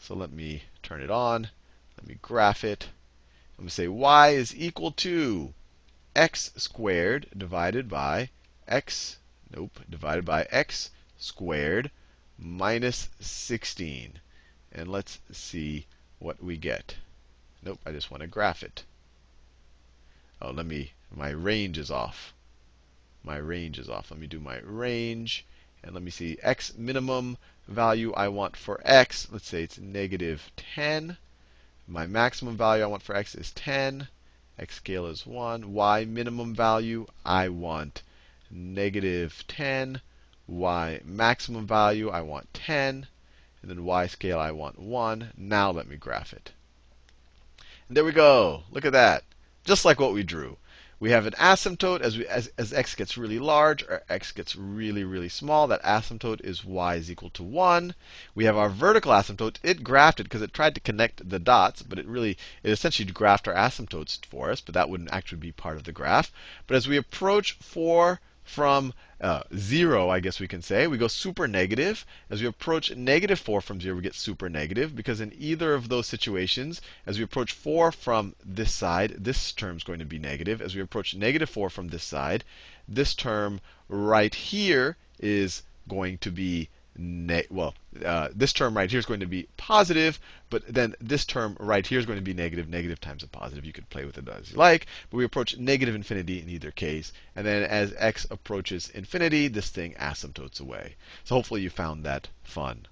So 0.00 0.16
let 0.16 0.32
me 0.32 0.64
turn 0.82 1.00
it 1.00 1.10
on. 1.10 1.50
Let 1.96 2.08
me 2.08 2.18
graph 2.20 2.64
it. 2.64 2.88
To 3.62 3.70
say 3.70 3.86
y 3.86 4.30
is 4.30 4.56
equal 4.56 4.90
to 4.90 5.54
x 6.16 6.50
squared 6.56 7.28
divided 7.36 7.88
by 7.88 8.30
x, 8.66 9.18
nope, 9.54 9.78
divided 9.88 10.24
by 10.24 10.48
x 10.50 10.90
squared 11.16 11.92
minus 12.36 13.08
16. 13.20 14.20
And 14.72 14.90
let's 14.90 15.20
see 15.30 15.86
what 16.18 16.42
we 16.42 16.56
get. 16.56 16.96
Nope, 17.62 17.78
I 17.86 17.92
just 17.92 18.10
want 18.10 18.22
to 18.22 18.26
graph 18.26 18.64
it. 18.64 18.82
Oh, 20.40 20.50
let 20.50 20.66
me, 20.66 20.94
my 21.08 21.30
range 21.30 21.78
is 21.78 21.88
off. 21.88 22.34
My 23.22 23.36
range 23.36 23.78
is 23.78 23.88
off. 23.88 24.10
Let 24.10 24.18
me 24.18 24.26
do 24.26 24.40
my 24.40 24.58
range. 24.58 25.46
And 25.84 25.94
let 25.94 26.02
me 26.02 26.10
see, 26.10 26.36
x 26.42 26.74
minimum 26.74 27.38
value 27.68 28.12
I 28.14 28.26
want 28.26 28.56
for 28.56 28.80
x, 28.84 29.28
let's 29.30 29.46
say 29.46 29.62
it's 29.62 29.78
negative 29.78 30.50
10. 30.56 31.16
My 31.94 32.06
maximum 32.06 32.56
value 32.56 32.84
I 32.84 32.86
want 32.86 33.02
for 33.02 33.14
x 33.14 33.34
is 33.34 33.50
10. 33.50 34.08
x 34.58 34.76
scale 34.76 35.04
is 35.04 35.26
1. 35.26 35.74
y 35.74 36.06
minimum 36.06 36.54
value, 36.54 37.06
I 37.22 37.50
want 37.50 38.02
negative 38.50 39.44
10. 39.46 40.00
y 40.46 41.00
maximum 41.04 41.66
value, 41.66 42.08
I 42.08 42.22
want 42.22 42.54
10. 42.54 43.08
And 43.60 43.70
then 43.70 43.84
y 43.84 44.06
scale, 44.06 44.38
I 44.38 44.52
want 44.52 44.78
1. 44.78 45.34
Now 45.36 45.70
let 45.70 45.86
me 45.86 45.96
graph 45.96 46.32
it. 46.32 46.52
And 47.88 47.94
there 47.98 48.06
we 48.06 48.12
go. 48.12 48.62
Look 48.70 48.86
at 48.86 48.92
that. 48.92 49.24
Just 49.66 49.84
like 49.84 50.00
what 50.00 50.14
we 50.14 50.22
drew. 50.22 50.56
We 51.02 51.10
have 51.10 51.26
an 51.26 51.32
asymptote 51.32 52.00
as, 52.00 52.16
we, 52.16 52.28
as, 52.28 52.52
as 52.56 52.72
x 52.72 52.94
gets 52.94 53.18
really 53.18 53.40
large 53.40 53.82
or 53.82 54.04
x 54.08 54.30
gets 54.30 54.54
really, 54.54 55.02
really 55.02 55.28
small. 55.28 55.66
That 55.66 55.82
asymptote 55.82 56.40
is 56.42 56.64
y 56.64 56.94
is 56.94 57.10
equal 57.10 57.30
to 57.30 57.42
1. 57.42 57.96
We 58.36 58.44
have 58.44 58.56
our 58.56 58.68
vertical 58.68 59.10
asymptote. 59.10 59.56
It 59.64 59.82
graphed 59.82 60.20
it 60.20 60.22
because 60.30 60.42
it 60.42 60.54
tried 60.54 60.76
to 60.76 60.80
connect 60.80 61.28
the 61.28 61.40
dots, 61.40 61.82
but 61.82 61.98
it 61.98 62.06
really, 62.06 62.38
it 62.62 62.70
essentially 62.70 63.10
graphed 63.10 63.48
our 63.48 63.54
asymptotes 63.54 64.24
for 64.26 64.52
us, 64.52 64.60
but 64.60 64.74
that 64.74 64.88
wouldn't 64.88 65.12
actually 65.12 65.38
be 65.38 65.50
part 65.50 65.76
of 65.76 65.82
the 65.82 65.90
graph. 65.90 66.30
But 66.68 66.76
as 66.76 66.86
we 66.86 66.96
approach 66.96 67.54
4 67.54 68.20
from 68.44 68.92
uh, 69.20 69.42
0, 69.56 70.10
I 70.10 70.18
guess 70.18 70.40
we 70.40 70.48
can 70.48 70.62
say. 70.62 70.86
We 70.86 70.98
go 70.98 71.06
super 71.06 71.46
negative. 71.46 72.04
As 72.28 72.40
we 72.40 72.48
approach 72.48 72.94
negative 72.94 73.38
4 73.38 73.60
from 73.60 73.80
0, 73.80 73.96
we 73.96 74.02
get 74.02 74.14
super 74.14 74.48
negative 74.48 74.96
because 74.96 75.20
in 75.20 75.32
either 75.38 75.74
of 75.74 75.88
those 75.88 76.08
situations, 76.08 76.80
as 77.06 77.18
we 77.18 77.24
approach 77.24 77.52
4 77.52 77.92
from 77.92 78.34
this 78.44 78.74
side, 78.74 79.14
this 79.18 79.52
term 79.52 79.76
is 79.76 79.84
going 79.84 80.00
to 80.00 80.04
be 80.04 80.18
negative. 80.18 80.60
As 80.60 80.74
we 80.74 80.80
approach 80.80 81.14
negative 81.14 81.50
4 81.50 81.70
from 81.70 81.88
this 81.88 82.02
side, 82.02 82.42
this 82.88 83.14
term 83.14 83.60
right 83.88 84.34
here 84.34 84.96
is 85.20 85.62
going 85.88 86.18
to 86.18 86.30
be 86.30 86.68
well, 87.50 87.74
uh, 88.04 88.28
this 88.34 88.52
term 88.52 88.76
right 88.76 88.90
here 88.90 88.98
is 88.98 89.06
going 89.06 89.20
to 89.20 89.26
be 89.26 89.48
positive, 89.56 90.20
but 90.50 90.62
then 90.66 90.94
this 91.00 91.24
term 91.24 91.56
right 91.58 91.86
here 91.86 91.98
is 91.98 92.06
going 92.06 92.18
to 92.18 92.24
be 92.24 92.34
negative. 92.34 92.68
Negative 92.68 93.00
times 93.00 93.22
a 93.22 93.26
positive. 93.26 93.64
You 93.64 93.72
could 93.72 93.88
play 93.88 94.04
with 94.04 94.18
it 94.18 94.28
as 94.28 94.50
you 94.50 94.58
like, 94.58 94.86
but 95.10 95.16
we 95.16 95.24
approach 95.24 95.56
negative 95.56 95.94
infinity 95.94 96.40
in 96.40 96.50
either 96.50 96.70
case. 96.70 97.12
And 97.34 97.46
then 97.46 97.62
as 97.62 97.94
x 97.96 98.26
approaches 98.30 98.90
infinity, 98.90 99.48
this 99.48 99.70
thing 99.70 99.94
asymptotes 99.94 100.60
away. 100.60 100.96
So 101.24 101.34
hopefully 101.34 101.62
you 101.62 101.70
found 101.70 102.04
that 102.04 102.28
fun. 102.42 102.86